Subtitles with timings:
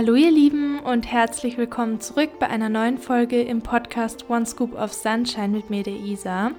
[0.00, 4.74] Hallo ihr Lieben und herzlich willkommen zurück bei einer neuen Folge im Podcast One Scoop
[4.74, 6.52] of Sunshine mit mir, der Isa.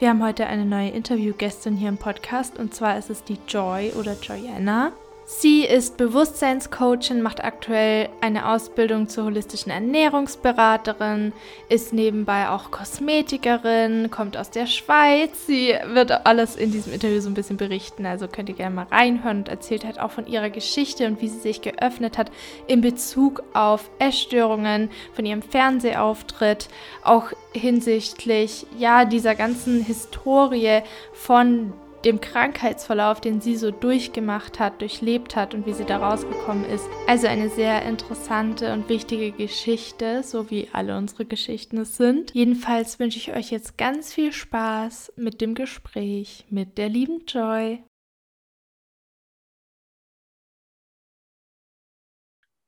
[0.00, 3.92] Wir haben heute eine neue Interviewgästin hier im Podcast und zwar ist es die Joy
[3.92, 4.90] oder Joyanna.
[5.30, 11.34] Sie ist Bewusstseinscoachin, macht aktuell eine Ausbildung zur holistischen Ernährungsberaterin,
[11.68, 15.46] ist nebenbei auch Kosmetikerin, kommt aus der Schweiz.
[15.46, 18.86] Sie wird alles in diesem Interview so ein bisschen berichten, also könnt ihr gerne mal
[18.90, 22.32] reinhören und erzählt halt auch von ihrer Geschichte und wie sie sich geöffnet hat
[22.66, 26.68] in Bezug auf Essstörungen, von ihrem Fernsehauftritt,
[27.04, 30.80] auch hinsichtlich ja dieser ganzen Historie
[31.12, 31.74] von
[32.04, 36.88] dem Krankheitsverlauf, den sie so durchgemacht hat, durchlebt hat und wie sie da rausgekommen ist.
[37.06, 42.34] Also eine sehr interessante und wichtige Geschichte, so wie alle unsere Geschichten es sind.
[42.34, 47.82] Jedenfalls wünsche ich euch jetzt ganz viel Spaß mit dem Gespräch mit der lieben Joy.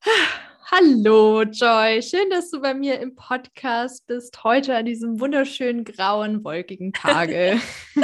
[0.73, 6.45] Hallo Joy, schön, dass du bei mir im Podcast bist, heute an diesem wunderschönen grauen,
[6.45, 7.59] wolkigen Tage.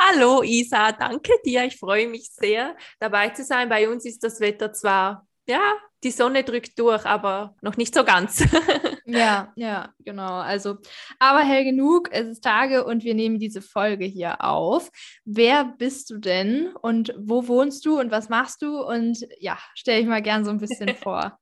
[0.00, 3.68] Hallo Isa, danke dir, ich freue mich sehr dabei zu sein.
[3.68, 5.74] Bei uns ist das Wetter zwar, ja,
[6.06, 8.44] die Sonne drückt durch, aber noch nicht so ganz.
[9.06, 10.34] ja, ja, genau.
[10.34, 10.76] Also,
[11.18, 14.90] aber hell genug, es ist Tage und wir nehmen diese Folge hier auf.
[15.24, 18.80] Wer bist du denn und wo wohnst du und was machst du?
[18.80, 21.38] Und ja, stell dich mal gern so ein bisschen vor.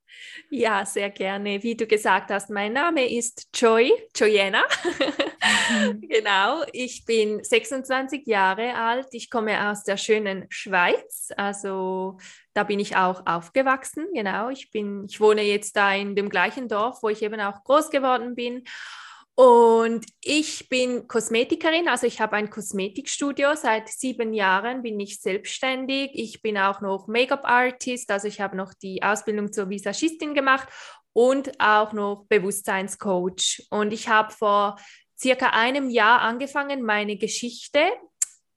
[0.49, 1.61] Ja, sehr gerne.
[1.61, 4.63] Wie du gesagt hast, mein Name ist Joy, Joyena.
[6.01, 9.07] genau, ich bin 26 Jahre alt.
[9.11, 11.29] Ich komme aus der schönen Schweiz.
[11.35, 12.17] Also
[12.53, 14.07] da bin ich auch aufgewachsen.
[14.13, 17.63] Genau, ich bin, ich wohne jetzt da in dem gleichen Dorf, wo ich eben auch
[17.63, 18.63] groß geworden bin.
[19.35, 23.55] Und ich bin Kosmetikerin, also ich habe ein Kosmetikstudio.
[23.55, 26.11] Seit sieben Jahren bin ich selbstständig.
[26.13, 30.69] Ich bin auch noch Make-up-Artist, also ich habe noch die Ausbildung zur Visagistin gemacht
[31.11, 33.67] und auch noch Bewusstseinscoach.
[33.69, 34.77] Und ich habe vor
[35.19, 37.81] circa einem Jahr angefangen, meine Geschichte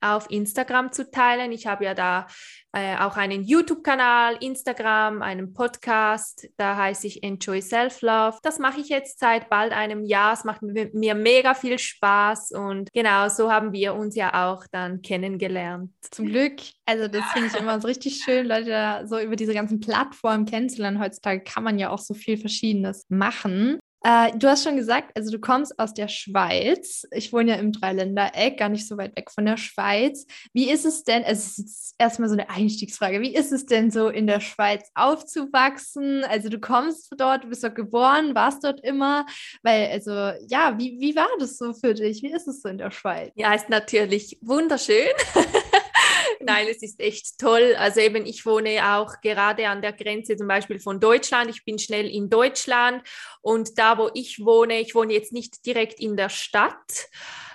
[0.00, 1.52] auf Instagram zu teilen.
[1.52, 2.26] Ich habe ja da
[2.72, 8.38] äh, auch einen YouTube-Kanal, Instagram, einen Podcast, da heiße ich Enjoy Self-Love.
[8.42, 10.34] Das mache ich jetzt seit bald einem Jahr.
[10.34, 15.02] Es macht mir mega viel Spaß und genau so haben wir uns ja auch dann
[15.02, 15.90] kennengelernt.
[16.10, 16.60] Zum Glück.
[16.86, 21.00] Also das finde ich immer so richtig schön, Leute so über diese ganzen Plattformen kennenzulernen.
[21.00, 23.78] Heutzutage kann man ja auch so viel Verschiedenes machen.
[24.02, 27.06] Äh, du hast schon gesagt, also du kommst aus der Schweiz.
[27.10, 30.26] Ich wohne ja im Dreiländereck, gar nicht so weit weg von der Schweiz.
[30.52, 33.90] Wie ist es denn, also es ist erstmal so eine Einstiegsfrage, wie ist es denn
[33.90, 36.24] so in der Schweiz aufzuwachsen?
[36.24, 39.26] Also du kommst dort, du bist dort geboren, warst dort immer,
[39.62, 40.12] weil also
[40.48, 42.22] ja, wie, wie war das so für dich?
[42.22, 43.32] Wie ist es so in der Schweiz?
[43.34, 45.08] Ja, ist natürlich wunderschön.
[46.48, 47.74] Nein, es ist echt toll.
[47.76, 51.50] Also eben, ich wohne auch gerade an der Grenze zum Beispiel von Deutschland.
[51.50, 53.02] Ich bin schnell in Deutschland
[53.42, 57.10] und da, wo ich wohne, ich wohne jetzt nicht direkt in der Stadt,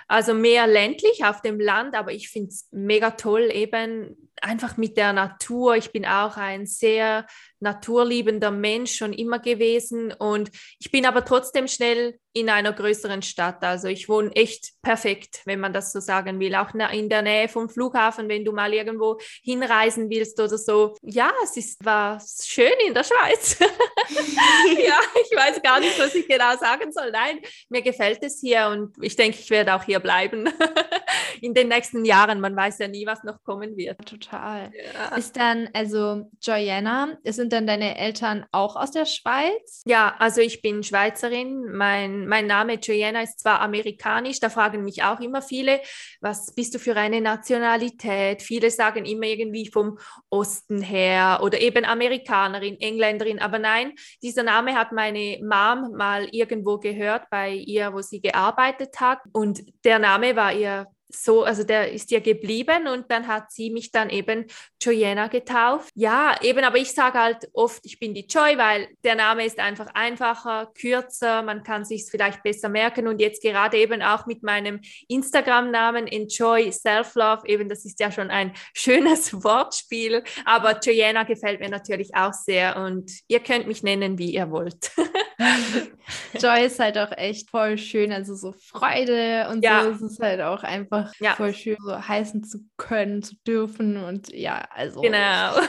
[0.06, 4.96] also mehr ländlich auf dem Land, aber ich finde es mega toll, eben einfach mit
[4.96, 5.74] der Natur.
[5.74, 7.26] Ich bin auch ein sehr
[7.64, 13.62] naturliebender Mensch schon immer gewesen und ich bin aber trotzdem schnell in einer größeren Stadt.
[13.62, 16.56] Also ich wohne echt perfekt, wenn man das so sagen will.
[16.56, 20.96] Auch in der Nähe vom Flughafen, wenn du mal irgendwo hinreisen willst oder so.
[21.02, 23.56] Ja, es ist, war schön in der Schweiz.
[23.60, 27.12] ja, ich weiß gar nicht, was ich genau sagen soll.
[27.12, 27.38] Nein,
[27.68, 30.48] mir gefällt es hier und ich denke, ich werde auch hier bleiben
[31.40, 32.40] in den nächsten Jahren.
[32.40, 34.04] Man weiß ja nie, was noch kommen wird.
[34.06, 34.72] Total.
[34.74, 35.16] Ja.
[35.16, 39.82] Ist dann, also Joyanna, sind dann deine Eltern auch aus der Schweiz?
[39.86, 41.72] Ja, also ich bin Schweizerin.
[41.72, 45.80] Mein, mein Name Joanna ist zwar amerikanisch, da fragen mich auch immer viele,
[46.20, 48.42] was bist du für eine Nationalität?
[48.42, 49.98] Viele sagen immer irgendwie vom
[50.28, 53.92] Osten her oder eben Amerikanerin, Engländerin, aber nein,
[54.22, 59.62] dieser Name hat meine Mom mal irgendwo gehört bei ihr, wo sie gearbeitet hat und
[59.84, 60.86] der Name war ihr
[61.16, 64.46] so, also der ist ja geblieben und dann hat sie mich dann eben
[64.80, 65.90] Joyena getauft.
[65.94, 69.58] Ja, eben, aber ich sage halt oft, ich bin die Joy, weil der Name ist
[69.58, 74.42] einfach einfacher, kürzer, man kann sich vielleicht besser merken und jetzt gerade eben auch mit
[74.42, 81.60] meinem Instagram-Namen Enjoy Self-Love, eben das ist ja schon ein schönes Wortspiel, aber Joyena gefällt
[81.60, 84.90] mir natürlich auch sehr und ihr könnt mich nennen, wie ihr wollt.
[86.38, 89.84] Joy ist halt auch echt voll schön, also so Freude und ja.
[89.84, 89.90] so.
[89.90, 91.34] Es ist halt auch einfach ja.
[91.34, 95.00] voll schön, so heißen zu können, zu dürfen und ja, also.
[95.00, 95.56] Genau.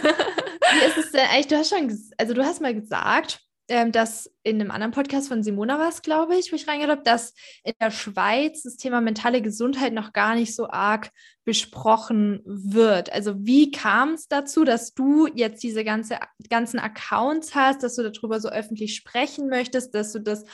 [0.72, 1.48] Wie ist es denn eigentlich?
[1.48, 5.42] Du hast schon, also du hast mal gesagt, ähm, dass in einem anderen Podcast von
[5.42, 7.34] Simona war es, glaube ich, wo ich reingehört habe, dass
[7.64, 11.10] in der Schweiz das Thema mentale Gesundheit noch gar nicht so arg
[11.46, 13.12] besprochen wird.
[13.12, 18.04] Also wie kam es dazu, dass du jetzt diese ganze, ganzen Accounts hast, dass du
[18.08, 20.46] darüber so öffentlich sprechen möchtest, dass du das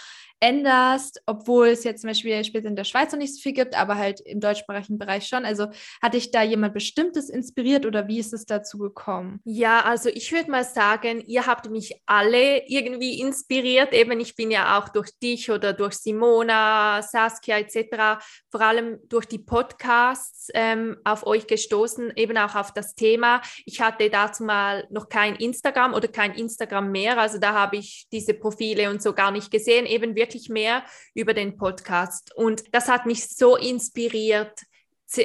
[0.42, 3.78] änderst, obwohl es jetzt zum Beispiel später in der Schweiz noch nicht so viel gibt,
[3.78, 5.46] aber halt im deutschsprachigen Bereich schon.
[5.46, 5.68] Also
[6.02, 9.40] hat dich da jemand Bestimmtes inspiriert oder wie ist es dazu gekommen?
[9.46, 13.94] Ja, also ich würde mal sagen, ihr habt mich alle irgendwie inspiriert.
[13.94, 19.28] Eben, ich bin ja auch durch dich oder durch Simona, Saskia etc., vor allem durch
[19.28, 23.42] die Podcasts ähm, auf euch gestoßen, eben auch auf das Thema.
[23.66, 28.08] Ich hatte dazu mal noch kein Instagram oder kein Instagram mehr, also da habe ich
[28.12, 30.84] diese Profile und so gar nicht gesehen, eben wirklich wirklich mehr
[31.14, 32.34] über den Podcast.
[32.36, 34.62] Und das hat mich so inspiriert,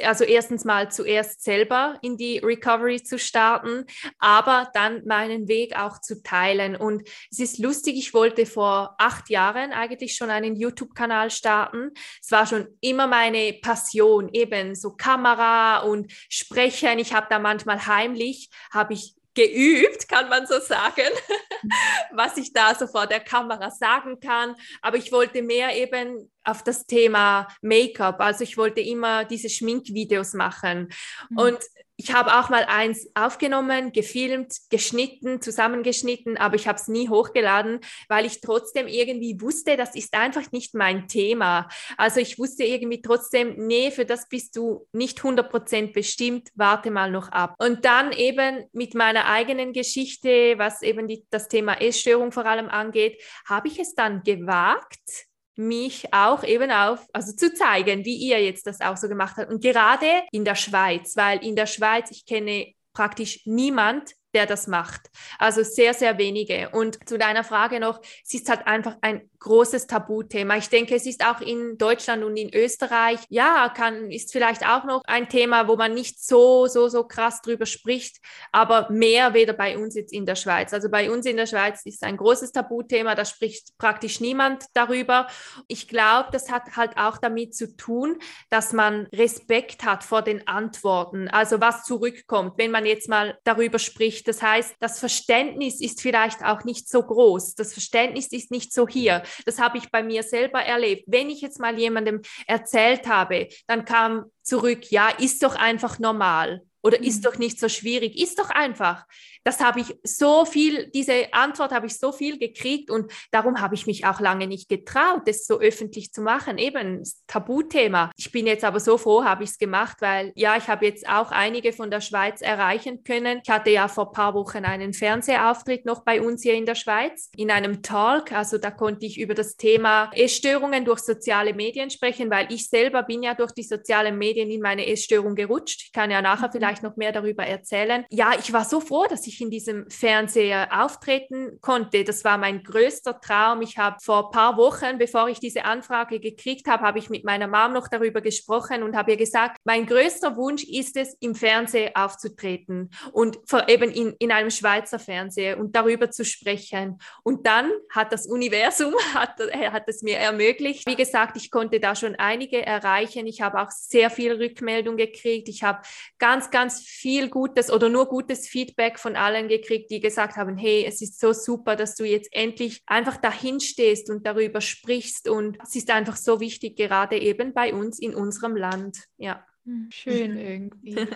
[0.03, 3.85] also erstens mal zuerst selber in die Recovery zu starten,
[4.19, 6.75] aber dann meinen Weg auch zu teilen.
[6.75, 11.91] Und es ist lustig, ich wollte vor acht Jahren eigentlich schon einen YouTube-Kanal starten.
[12.21, 16.99] Es war schon immer meine Passion, eben so Kamera und Sprechen.
[16.99, 21.13] Ich habe da manchmal heimlich, habe ich geübt, kann man so sagen,
[22.11, 24.55] was ich da so vor der Kamera sagen kann.
[24.81, 28.19] Aber ich wollte mehr eben auf das Thema Make-up.
[28.19, 30.89] Also ich wollte immer diese Schminkvideos machen.
[31.29, 31.37] Mhm.
[31.37, 31.59] Und
[31.97, 37.79] ich habe auch mal eins aufgenommen, gefilmt, geschnitten, zusammengeschnitten, aber ich habe es nie hochgeladen,
[38.07, 41.67] weil ich trotzdem irgendwie wusste, das ist einfach nicht mein Thema.
[41.97, 47.09] Also ich wusste irgendwie trotzdem, nee, für das bist du nicht 100% bestimmt, warte mal
[47.09, 47.55] noch ab.
[47.57, 52.69] Und dann eben mit meiner eigenen Geschichte, was eben die, das Thema Essstörung vor allem
[52.69, 55.27] angeht, habe ich es dann gewagt,
[55.57, 59.51] mich auch eben auf, also zu zeigen, wie ihr jetzt das auch so gemacht habt.
[59.51, 64.67] Und gerade in der Schweiz, weil in der Schweiz, ich kenne praktisch niemand, der das
[64.67, 65.09] macht.
[65.39, 66.69] Also sehr, sehr wenige.
[66.69, 70.57] Und zu deiner Frage noch, es ist halt einfach ein großes Tabuthema.
[70.57, 74.83] Ich denke, es ist auch in Deutschland und in Österreich, ja, kann, ist vielleicht auch
[74.83, 78.17] noch ein Thema, wo man nicht so, so, so krass drüber spricht,
[78.51, 80.73] aber mehr weder bei uns jetzt in der Schweiz.
[80.73, 85.27] Also bei uns in der Schweiz ist ein großes Tabuthema, da spricht praktisch niemand darüber.
[85.67, 88.17] Ich glaube, das hat halt auch damit zu tun,
[88.49, 93.79] dass man Respekt hat vor den Antworten, also was zurückkommt, wenn man jetzt mal darüber
[93.79, 94.27] spricht.
[94.27, 98.87] Das heißt, das Verständnis ist vielleicht auch nicht so groß, das Verständnis ist nicht so
[98.87, 99.23] hier.
[99.45, 101.03] Das habe ich bei mir selber erlebt.
[101.07, 106.61] Wenn ich jetzt mal jemandem erzählt habe, dann kam zurück, ja, ist doch einfach normal
[106.87, 107.23] oder ist mhm.
[107.23, 109.05] doch nicht so schwierig, ist doch einfach
[109.47, 113.75] das habe ich so viel, diese Antwort habe ich so viel gekriegt und darum habe
[113.75, 116.57] ich mich auch lange nicht getraut, das so öffentlich zu machen.
[116.57, 118.11] Eben Tabuthema.
[118.17, 121.07] Ich bin jetzt aber so froh, habe ich es gemacht, weil ja, ich habe jetzt
[121.07, 123.39] auch einige von der Schweiz erreichen können.
[123.41, 126.75] Ich hatte ja vor ein paar Wochen einen Fernsehauftritt noch bei uns hier in der
[126.75, 128.33] Schweiz in einem Talk.
[128.33, 133.01] Also da konnte ich über das Thema Essstörungen durch soziale Medien sprechen, weil ich selber
[133.03, 135.83] bin ja durch die sozialen Medien in meine Essstörung gerutscht.
[135.85, 136.51] Ich kann ja nachher mhm.
[136.77, 138.05] Vielleicht noch mehr darüber erzählen.
[138.09, 142.03] Ja, ich war so froh, dass ich in diesem Fernseher auftreten konnte.
[142.03, 143.61] Das war mein größter Traum.
[143.61, 147.23] Ich habe vor ein paar Wochen, bevor ich diese Anfrage gekriegt habe, habe ich mit
[147.23, 151.35] meiner Mom noch darüber gesprochen und habe ihr gesagt, mein größter Wunsch ist es, im
[151.35, 156.99] Fernsehen aufzutreten und eben in, in einem Schweizer Fernseher und darüber zu sprechen.
[157.23, 159.39] Und dann hat das Universum, hat,
[159.71, 160.87] hat es mir ermöglicht.
[160.87, 163.27] Wie gesagt, ich konnte da schon einige erreichen.
[163.27, 165.49] Ich habe auch sehr viel Rückmeldung gekriegt.
[165.49, 165.81] Ich habe
[166.19, 170.85] ganz, ganz viel Gutes oder nur gutes Feedback von allen gekriegt, die gesagt haben, hey,
[170.85, 175.57] es ist so super, dass du jetzt endlich einfach dahin stehst und darüber sprichst und
[175.63, 178.97] es ist einfach so wichtig, gerade eben bei uns in unserem Land.
[179.17, 179.45] Ja.
[179.89, 181.07] Schön irgendwie.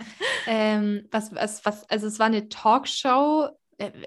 [0.46, 3.50] ähm, was, was, was, also es war eine Talkshow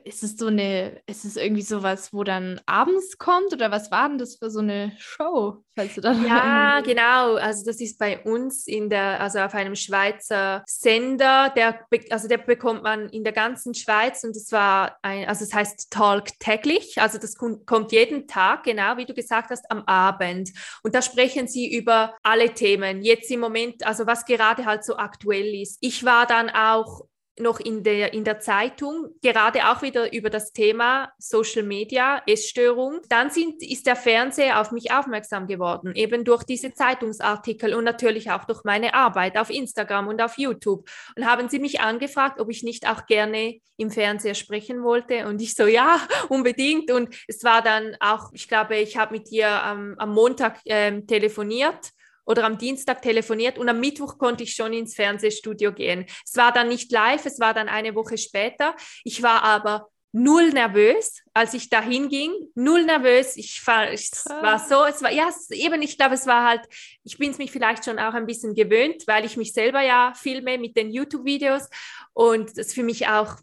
[0.04, 4.08] ist es so eine, ist es irgendwie sowas, wo dann abends kommt oder was war
[4.08, 7.34] denn das für so eine Show, falls du da Ja, genau.
[7.34, 12.38] Also das ist bei uns in der, also auf einem Schweizer Sender, der, also der
[12.38, 17.00] bekommt man in der ganzen Schweiz und es war ein, also es heißt Talk täglich,
[17.00, 20.50] also das kommt jeden Tag, genau wie du gesagt hast, am Abend.
[20.82, 23.02] Und da sprechen sie über alle Themen.
[23.02, 25.78] Jetzt im Moment, also was gerade halt so aktuell ist.
[25.80, 27.02] Ich war dann auch
[27.38, 33.00] noch in der, in der Zeitung, gerade auch wieder über das Thema Social Media, Essstörung.
[33.08, 38.30] Dann sind, ist der Fernseher auf mich aufmerksam geworden, eben durch diese Zeitungsartikel und natürlich
[38.30, 40.88] auch durch meine Arbeit auf Instagram und auf YouTube.
[41.16, 45.26] Und haben sie mich angefragt, ob ich nicht auch gerne im Fernseher sprechen wollte.
[45.26, 46.90] Und ich so, ja, unbedingt.
[46.90, 51.06] Und es war dann auch, ich glaube, ich habe mit ihr ähm, am Montag ähm,
[51.06, 51.90] telefoniert
[52.24, 56.06] oder am Dienstag telefoniert und am Mittwoch konnte ich schon ins Fernsehstudio gehen.
[56.24, 58.74] Es war dann nicht live, es war dann eine Woche später.
[59.04, 63.36] Ich war aber null nervös, als ich dahin ging, null nervös.
[63.36, 66.62] Ich war, ich war so, es war, ja, eben, ich glaube, es war halt,
[67.02, 70.12] ich bin es mich vielleicht schon auch ein bisschen gewöhnt, weil ich mich selber ja
[70.14, 71.68] filme mit den YouTube-Videos
[72.12, 73.36] und das für mich auch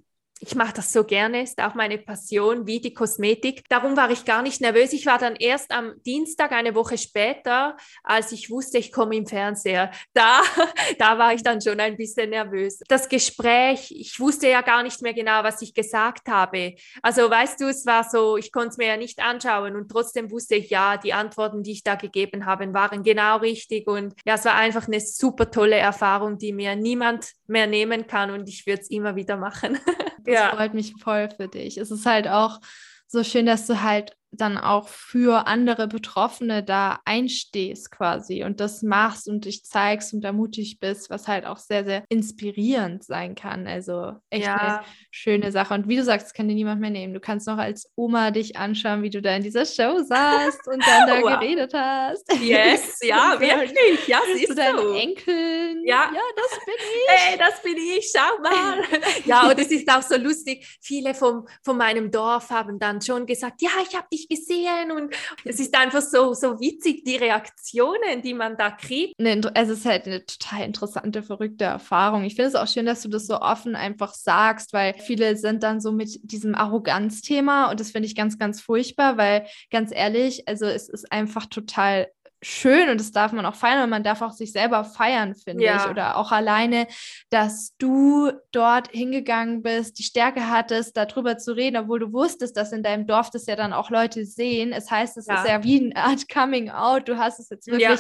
[0.44, 3.64] ich mache das so gerne, ist auch meine Passion, wie die Kosmetik.
[3.70, 4.92] Darum war ich gar nicht nervös.
[4.92, 9.28] Ich war dann erst am Dienstag, eine Woche später, als ich wusste, ich komme im
[9.28, 9.92] Fernseher.
[10.14, 10.42] Da,
[10.98, 12.80] da war ich dann schon ein bisschen nervös.
[12.88, 16.74] Das Gespräch, ich wusste ja gar nicht mehr genau, was ich gesagt habe.
[17.04, 20.32] Also weißt du, es war so, ich konnte es mir ja nicht anschauen und trotzdem
[20.32, 23.88] wusste ich, ja, die Antworten, die ich da gegeben habe, waren genau richtig.
[23.88, 28.32] Und ja, es war einfach eine super tolle Erfahrung, die mir niemand mehr nehmen kann
[28.32, 29.78] und ich würde es immer wieder machen.
[30.32, 30.56] Ja.
[30.56, 31.78] freut mich voll für dich.
[31.78, 32.60] Es ist halt auch
[33.08, 38.82] so schön, dass du halt dann auch für andere Betroffene da einstehst quasi und das
[38.82, 43.68] machst und dich zeigst und ermutigt bist, was halt auch sehr, sehr inspirierend sein kann.
[43.68, 44.56] Also echt ja.
[44.56, 45.74] eine schöne Sache.
[45.74, 47.14] Und wie du sagst, kann dir niemand mehr nehmen.
[47.14, 50.82] Du kannst noch als Oma dich anschauen, wie du da in dieser Show saßt und
[50.86, 51.40] dann da wow.
[51.40, 52.32] geredet hast.
[52.42, 54.08] Yes, ja, wirklich.
[54.08, 54.56] Ja, siehst du.
[54.56, 54.96] deinen.
[54.96, 55.86] Enkeln.
[55.86, 56.10] Ja.
[56.14, 57.10] ja, das bin ich.
[57.10, 58.82] Hey, das bin ich, schau mal.
[59.26, 60.66] ja, und es ist auch so lustig.
[60.82, 64.92] Viele vom, von meinem Dorf haben dann schon gesagt, ja, ich habe dich dich gesehen
[64.92, 65.14] und
[65.46, 69.16] es ist einfach so, so witzig, die Reaktionen, die man da kriegt.
[69.18, 72.24] Es ist halt eine total interessante, verrückte Erfahrung.
[72.24, 75.64] Ich finde es auch schön, dass du das so offen einfach sagst, weil viele sind
[75.64, 80.48] dann so mit diesem Arroganzthema und das finde ich ganz, ganz furchtbar, weil ganz ehrlich,
[80.48, 82.08] also es ist einfach total
[82.42, 85.64] schön und das darf man auch feiern und man darf auch sich selber feiern, finde
[85.64, 85.84] ja.
[85.84, 85.90] ich.
[85.90, 86.88] Oder auch alleine,
[87.30, 92.72] dass du dort hingegangen bist, die Stärke hattest, darüber zu reden, obwohl du wusstest, dass
[92.72, 94.74] in deinem Dorf das ja dann auch Leute sehen.
[94.74, 95.42] Es heißt, es ja.
[95.42, 97.08] ist ja wie eine Art Coming Out.
[97.08, 98.00] Du hast es jetzt wirklich.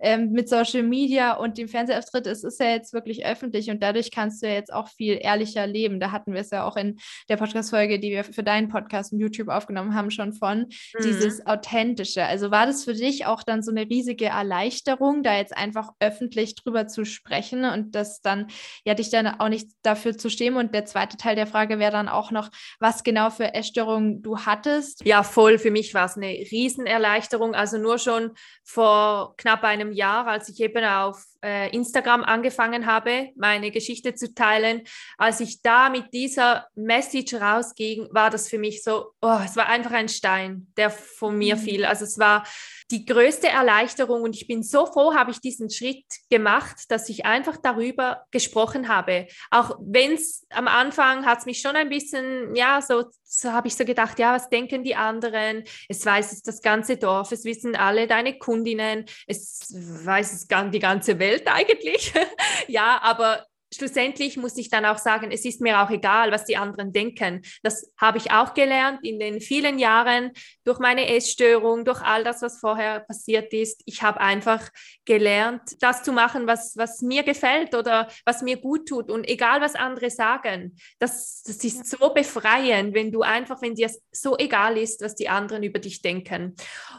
[0.00, 4.10] Ähm, mit Social Media und dem Fernsehauftritt, es ist ja jetzt wirklich öffentlich und dadurch
[4.10, 6.00] kannst du ja jetzt auch viel ehrlicher leben.
[6.00, 6.96] Da hatten wir es ja auch in
[7.28, 11.02] der Podcast-Folge, die wir für deinen Podcast und YouTube aufgenommen haben, schon von mhm.
[11.02, 12.24] dieses Authentische.
[12.24, 16.54] Also war das für dich auch dann so eine riesige Erleichterung, da jetzt einfach öffentlich
[16.54, 18.48] drüber zu sprechen und das dann,
[18.84, 20.56] ja, dich dann auch nicht dafür zu stehen.
[20.56, 22.50] Und der zweite Teil der Frage wäre dann auch noch,
[22.80, 25.04] was genau für Essstörungen du hattest.
[25.04, 25.58] Ja, voll.
[25.58, 27.54] Für mich war es eine Riesenerleichterung.
[27.54, 33.30] Also nur schon vor knapp einem Jahr, als ich eben auf äh, Instagram angefangen habe,
[33.36, 34.82] meine Geschichte zu teilen,
[35.18, 39.68] als ich da mit dieser Message rausging, war das für mich so, oh, es war
[39.68, 41.60] einfach ein Stein, der von mir mhm.
[41.60, 41.84] fiel.
[41.84, 42.44] Also es war
[42.90, 47.26] die größte Erleichterung und ich bin so froh, habe ich diesen Schritt gemacht, dass ich
[47.26, 49.26] einfach darüber gesprochen habe.
[49.50, 53.68] Auch wenn es am Anfang hat es mich schon ein bisschen, ja, so, so habe
[53.68, 55.64] ich so gedacht, ja, was denken die anderen?
[55.88, 60.78] Es weiß es das ganze Dorf, es wissen alle deine Kundinnen, es weiß es die
[60.78, 62.12] ganze Welt eigentlich.
[62.68, 66.56] ja, aber schlussendlich muss ich dann auch sagen, es ist mir auch egal, was die
[66.56, 67.42] anderen denken.
[67.62, 70.32] Das habe ich auch gelernt in den vielen Jahren
[70.64, 73.82] durch meine Essstörung, durch all das, was vorher passiert ist.
[73.84, 74.68] Ich habe einfach
[75.04, 79.10] gelernt, das zu machen, was, was mir gefällt oder was mir gut tut.
[79.10, 83.90] Und egal, was andere sagen, das, das ist so befreiend, wenn du einfach, wenn dir
[84.12, 86.54] so egal ist, was die anderen über dich denken.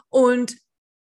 [0.10, 0.58] Und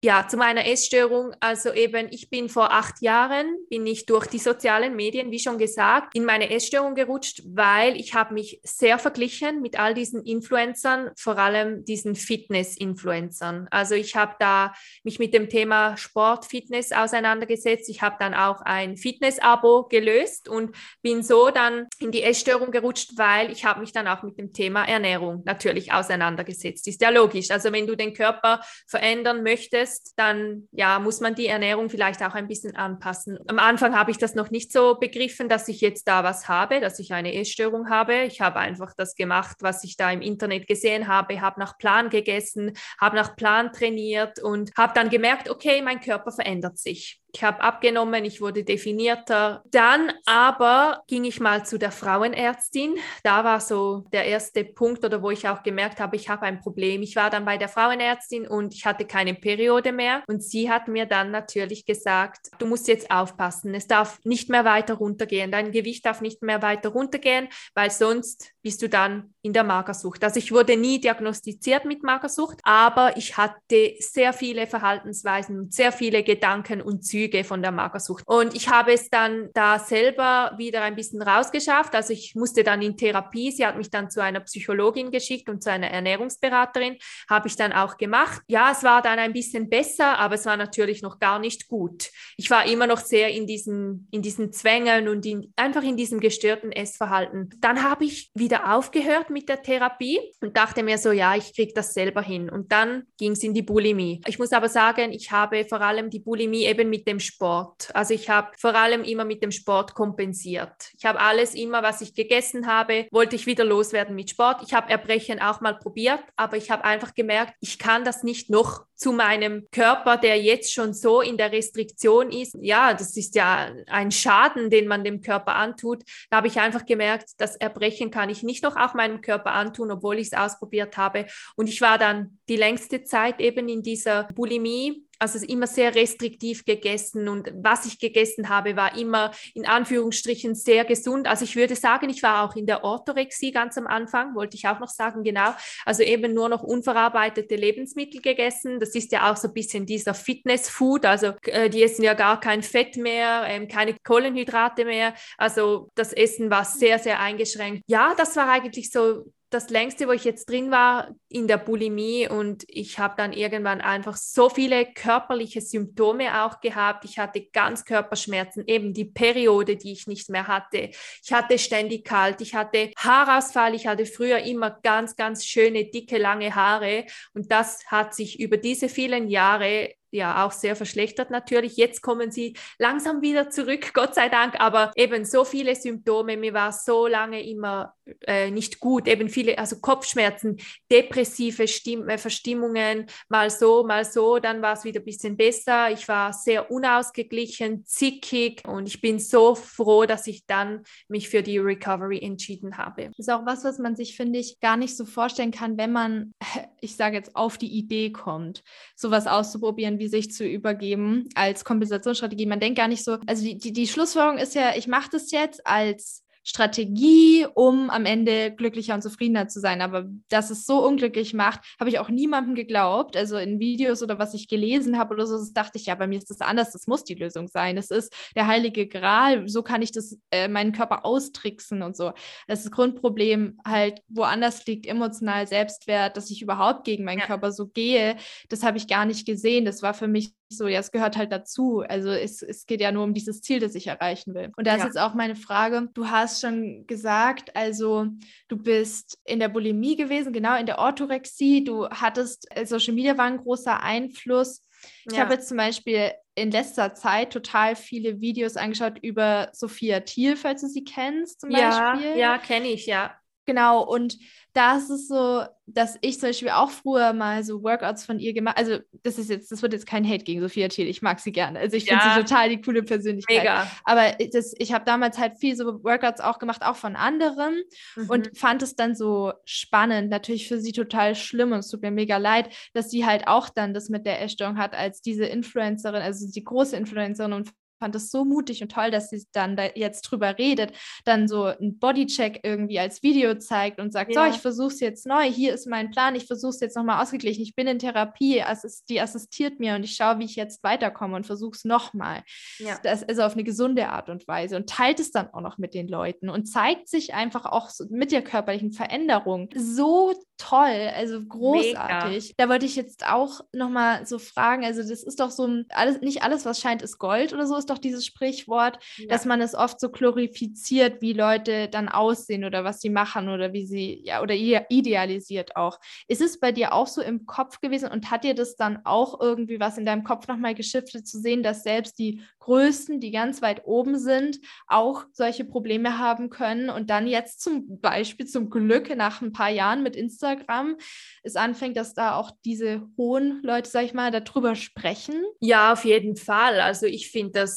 [0.02, 1.34] ja, zu meiner Essstörung.
[1.40, 5.58] Also eben, ich bin vor acht Jahren, bin ich durch die sozialen Medien, wie schon
[5.58, 11.10] gesagt, in meine Essstörung gerutscht, weil ich habe mich sehr verglichen mit all diesen Influencern,
[11.16, 13.68] vor allem diesen Fitness-Influencern.
[13.70, 17.88] Also ich habe da mich mit dem Thema Sport, Fitness auseinandergesetzt.
[17.88, 23.12] Ich habe dann auch ein Fitness-Abo gelöst und bin so dann in die Essstörung gerutscht,
[23.16, 26.86] weil ich habe mich dann auch mit dem Thema Ernährung natürlich auseinandergesetzt.
[26.86, 27.50] Ist ja logisch.
[27.50, 32.22] Also wenn du den Körper verändern möchtest, ist, dann ja, muss man die Ernährung vielleicht
[32.22, 33.38] auch ein bisschen anpassen.
[33.48, 36.80] Am Anfang habe ich das noch nicht so begriffen, dass ich jetzt da was habe,
[36.80, 38.22] dass ich eine Essstörung habe.
[38.22, 42.10] Ich habe einfach das gemacht, was ich da im Internet gesehen habe, habe nach Plan
[42.10, 47.20] gegessen, habe nach Plan trainiert und habe dann gemerkt, okay, mein Körper verändert sich.
[47.32, 49.62] Ich habe abgenommen, ich wurde definierter.
[49.70, 52.96] Dann aber ging ich mal zu der Frauenärztin.
[53.24, 56.60] Da war so der erste Punkt oder wo ich auch gemerkt habe, ich habe ein
[56.60, 57.02] Problem.
[57.02, 60.22] Ich war dann bei der Frauenärztin und ich hatte keine Periode mehr.
[60.28, 63.74] Und sie hat mir dann natürlich gesagt, du musst jetzt aufpassen.
[63.74, 65.52] Es darf nicht mehr weiter runtergehen.
[65.52, 70.24] Dein Gewicht darf nicht mehr weiter runtergehen, weil sonst bist du dann in der Magersucht.
[70.24, 76.24] Also ich wurde nie diagnostiziert mit Magersucht, aber ich hatte sehr viele Verhaltensweisen, sehr viele
[76.24, 78.24] Gedanken und Züge Züge von der Magersucht.
[78.26, 81.94] Und ich habe es dann da selber wieder ein bisschen rausgeschafft.
[81.94, 83.50] Also ich musste dann in Therapie.
[83.50, 86.96] Sie hat mich dann zu einer Psychologin geschickt und zu einer Ernährungsberaterin.
[87.30, 88.42] Habe ich dann auch gemacht.
[88.48, 92.10] Ja, es war dann ein bisschen besser, aber es war natürlich noch gar nicht gut.
[92.36, 96.20] Ich war immer noch sehr in diesen, in diesen Zwängen und in, einfach in diesem
[96.20, 97.48] gestörten Essverhalten.
[97.60, 101.72] Dann habe ich wieder aufgehört mit der Therapie und dachte mir so, ja, ich kriege
[101.72, 102.50] das selber hin.
[102.50, 104.20] Und dann ging es in die Bulimie.
[104.26, 107.88] Ich muss aber sagen, ich habe vor allem die Bulimie eben mit dem Sport.
[107.94, 110.90] Also ich habe vor allem immer mit dem Sport kompensiert.
[110.98, 114.62] Ich habe alles immer, was ich gegessen habe, wollte ich wieder loswerden mit Sport.
[114.66, 118.50] Ich habe Erbrechen auch mal probiert, aber ich habe einfach gemerkt, ich kann das nicht
[118.50, 122.56] noch zu meinem Körper, der jetzt schon so in der Restriktion ist.
[122.60, 126.02] Ja, das ist ja ein Schaden, den man dem Körper antut.
[126.30, 129.90] Da habe ich einfach gemerkt, das Erbrechen kann ich nicht noch auch meinem Körper antun,
[129.90, 131.26] obwohl ich es ausprobiert habe.
[131.56, 136.64] Und ich war dann die längste Zeit eben in dieser Bulimie also immer sehr restriktiv
[136.64, 141.26] gegessen und was ich gegessen habe, war immer in Anführungsstrichen sehr gesund.
[141.26, 144.68] Also ich würde sagen, ich war auch in der Orthorexie ganz am Anfang, wollte ich
[144.68, 145.54] auch noch sagen, genau.
[145.84, 148.78] Also eben nur noch unverarbeitete Lebensmittel gegessen.
[148.80, 151.06] Das ist ja auch so ein bisschen dieser Fitness-Food.
[151.06, 155.14] Also äh, die essen ja gar kein Fett mehr, ähm, keine Kohlenhydrate mehr.
[155.38, 157.82] Also das Essen war sehr, sehr eingeschränkt.
[157.86, 162.28] Ja, das war eigentlich so das längste, wo ich jetzt drin war, in der Bulimie
[162.28, 167.04] und ich habe dann irgendwann einfach so viele körperliche Symptome auch gehabt.
[167.04, 170.90] Ich hatte ganz Körperschmerzen, eben die Periode, die ich nicht mehr hatte.
[171.22, 176.18] Ich hatte ständig kalt, ich hatte Haarausfall, ich hatte früher immer ganz, ganz schöne, dicke,
[176.18, 181.76] lange Haare und das hat sich über diese vielen Jahre ja auch sehr verschlechtert natürlich.
[181.76, 186.36] Jetzt kommen sie langsam wieder zurück, Gott sei Dank, aber eben so viele Symptome.
[186.36, 187.94] Mir war so lange immer
[188.26, 190.58] äh, nicht gut, eben viele, also Kopfschmerzen,
[190.90, 195.90] depressive Stimm äh, Verstimmungen, mal so, mal so, dann war es wieder ein bisschen besser.
[195.90, 201.42] Ich war sehr unausgeglichen, zickig und ich bin so froh, dass ich dann mich für
[201.42, 203.06] die Recovery entschieden habe.
[203.06, 205.92] Das ist auch was, was man sich, finde ich, gar nicht so vorstellen kann, wenn
[205.92, 206.32] man,
[206.80, 208.62] ich sage jetzt, auf die Idee kommt,
[208.94, 212.46] sowas auszuprobieren, wie sich zu übergeben als Kompensationsstrategie.
[212.46, 215.30] Man denkt gar nicht so, also die, die, die Schlussfolgerung ist ja, ich mache das
[215.30, 219.82] jetzt als Strategie, um am Ende glücklicher und zufriedener zu sein.
[219.82, 223.16] Aber dass es so unglücklich macht, habe ich auch niemandem geglaubt.
[223.16, 226.06] Also in Videos oder was ich gelesen habe oder so, das dachte ich, ja, bei
[226.06, 227.76] mir ist das anders, das muss die Lösung sein.
[227.76, 232.12] Es ist der heilige Gral, so kann ich das äh, meinen Körper austricksen und so.
[232.46, 237.26] Das, das Grundproblem halt woanders liegt, emotional Selbstwert, dass ich überhaupt gegen meinen ja.
[237.26, 238.16] Körper so gehe,
[238.50, 239.64] das habe ich gar nicht gesehen.
[239.64, 241.80] Das war für mich so, ja, es gehört halt dazu.
[241.80, 244.52] Also es, es geht ja nur um dieses Ziel, das ich erreichen will.
[244.56, 244.76] Und da ja.
[244.78, 248.06] ist jetzt auch meine Frage, du hast schon gesagt, also
[248.48, 253.18] du bist in der Bulimie gewesen, genau, in der Orthorexie, du hattest, äh, Social Media
[253.18, 254.62] war ein großer Einfluss.
[255.06, 255.22] Ich ja.
[255.22, 260.60] habe jetzt zum Beispiel in letzter Zeit total viele Videos angeschaut über Sophia Thiel, falls
[260.60, 262.18] du sie kennst, zum ja, Beispiel.
[262.18, 263.16] Ja, kenne ich, ja.
[263.46, 264.18] Genau, und
[264.52, 268.32] da ist es so, dass ich zum Beispiel auch früher mal so Workouts von ihr
[268.32, 270.88] gemacht Also, das ist jetzt, das wird jetzt kein Hate gegen Sophia Thiel.
[270.88, 271.58] Ich mag sie gerne.
[271.58, 272.00] Also, ich ja.
[272.00, 273.38] finde sie total die coole Persönlichkeit.
[273.38, 273.70] Mega.
[273.84, 277.62] Aber das, ich habe damals halt viel so Workouts auch gemacht, auch von anderen
[277.96, 278.10] mhm.
[278.10, 280.10] und fand es dann so spannend.
[280.10, 283.48] Natürlich für sie total schlimm und es tut mir mega leid, dass sie halt auch
[283.48, 287.94] dann das mit der Essstörung hat, als diese Influencerin, also die große Influencerin und fand
[287.94, 290.72] es so mutig und toll, dass sie dann da jetzt drüber redet,
[291.04, 294.24] dann so ein Bodycheck irgendwie als Video zeigt und sagt, ja.
[294.24, 297.02] so, ich versuche es jetzt neu, hier ist mein Plan, ich versuche es jetzt nochmal
[297.02, 300.62] ausgeglichen, ich bin in Therapie, assist die assistiert mir und ich schaue, wie ich jetzt
[300.62, 302.22] weiterkomme und versuche es nochmal.
[302.58, 302.78] Ja.
[302.82, 305.58] Das ist also auf eine gesunde Art und Weise und teilt es dann auch noch
[305.58, 310.92] mit den Leuten und zeigt sich einfach auch so mit der körperlichen Veränderung so toll,
[310.94, 312.24] also großartig.
[312.24, 312.34] Mega.
[312.36, 316.00] Da wollte ich jetzt auch nochmal so fragen, also das ist doch so ein, alles,
[316.00, 319.06] nicht alles, was scheint, ist Gold oder so, ist doch dieses Sprichwort, ja.
[319.08, 323.52] dass man es oft so glorifiziert, wie Leute dann aussehen oder was sie machen oder
[323.52, 325.80] wie sie, ja, oder idealisiert auch.
[326.06, 329.20] Ist es bei dir auch so im Kopf gewesen und hat dir das dann auch
[329.20, 333.42] irgendwie was in deinem Kopf nochmal geschiftet zu sehen, dass selbst die Größten, die ganz
[333.42, 338.94] weit oben sind, auch solche Probleme haben können und dann jetzt zum Beispiel zum Glück
[338.96, 340.76] nach ein paar Jahren mit Instagram
[341.24, 345.24] es anfängt, dass da auch diese hohen Leute, sag ich mal, darüber sprechen?
[345.40, 346.60] Ja, auf jeden Fall.
[346.60, 347.55] Also ich finde das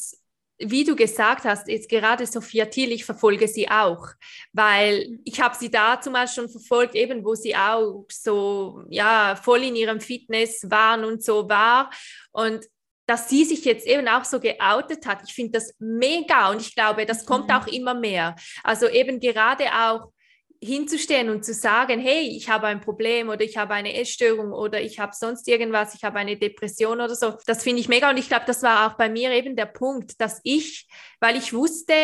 [0.60, 4.08] wie du gesagt hast, jetzt gerade Sophia Thiel, ich verfolge sie auch,
[4.52, 9.64] weil ich habe sie da zumal schon verfolgt, eben wo sie auch so, ja, voll
[9.64, 11.90] in ihrem Fitness waren und so war.
[12.32, 12.66] Und
[13.06, 16.74] dass sie sich jetzt eben auch so geoutet hat, ich finde das mega und ich
[16.74, 17.54] glaube, das kommt mhm.
[17.54, 18.36] auch immer mehr.
[18.62, 20.12] Also eben gerade auch
[20.62, 24.80] hinzustehen und zu sagen, hey, ich habe ein Problem oder ich habe eine Essstörung oder
[24.80, 27.34] ich habe sonst irgendwas, ich habe eine Depression oder so.
[27.46, 30.20] Das finde ich mega und ich glaube, das war auch bei mir eben der Punkt,
[30.20, 30.86] dass ich,
[31.18, 31.94] weil ich wusste,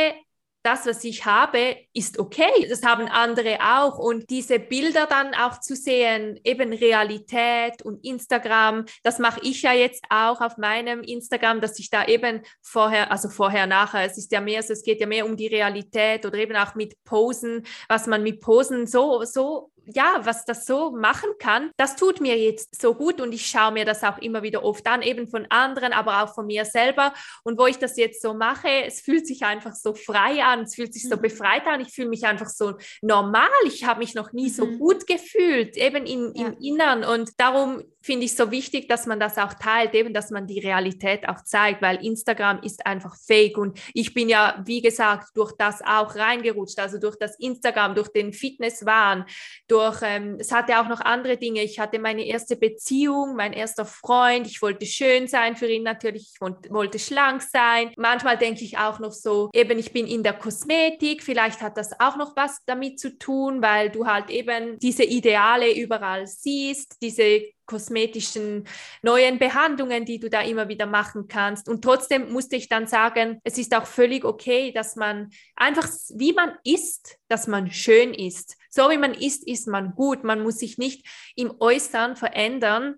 [0.67, 2.67] das, was ich habe, ist okay.
[2.69, 3.99] Das haben andere auch.
[3.99, 9.73] Und diese Bilder dann auch zu sehen, eben Realität und Instagram, das mache ich ja
[9.73, 14.33] jetzt auch auf meinem Instagram, dass ich da eben vorher, also vorher, nachher, es ist
[14.33, 17.65] ja mehr, also es geht ja mehr um die Realität oder eben auch mit Posen,
[17.89, 22.37] was man mit Posen so, so ja, was das so machen kann, das tut mir
[22.37, 25.47] jetzt so gut und ich schaue mir das auch immer wieder oft an, eben von
[25.49, 27.13] anderen, aber auch von mir selber.
[27.45, 30.75] Und wo ich das jetzt so mache, es fühlt sich einfach so frei an, es
[30.75, 31.23] fühlt sich so mhm.
[31.23, 33.49] befreit an, ich fühle mich einfach so normal.
[33.67, 34.79] Ich habe mich noch nie so mhm.
[34.79, 36.49] gut gefühlt, eben in, ja.
[36.49, 37.05] im Innern.
[37.05, 40.61] Und darum finde ich so wichtig, dass man das auch teilt, eben, dass man die
[40.61, 43.59] Realität auch zeigt, weil Instagram ist einfach fake.
[43.59, 48.09] Und ich bin ja, wie gesagt, durch das auch reingerutscht, also durch das Instagram, durch
[48.09, 49.27] den Fitnesswahn,
[49.67, 51.65] durch, ähm, es hatte auch noch andere Dinge.
[51.65, 56.31] Ich hatte meine erste Beziehung, mein erster Freund, ich wollte schön sein für ihn natürlich,
[56.33, 57.91] ich wollte schlank sein.
[57.97, 61.99] Manchmal denke ich auch noch so, eben, ich bin in der Kosmetik, vielleicht hat das
[61.99, 67.43] auch noch was damit zu tun, weil du halt eben diese Ideale überall siehst, diese
[67.67, 68.67] kosmetischen
[69.03, 71.69] neuen Behandlungen, die du da immer wieder machen kannst.
[71.69, 76.33] Und trotzdem musste ich dann sagen, es ist auch völlig okay, dass man einfach, wie
[76.33, 78.57] man ist, dass man schön ist.
[78.71, 80.25] So wie man ist, ist man gut.
[80.25, 82.97] Man muss sich nicht im Äußeren verändern,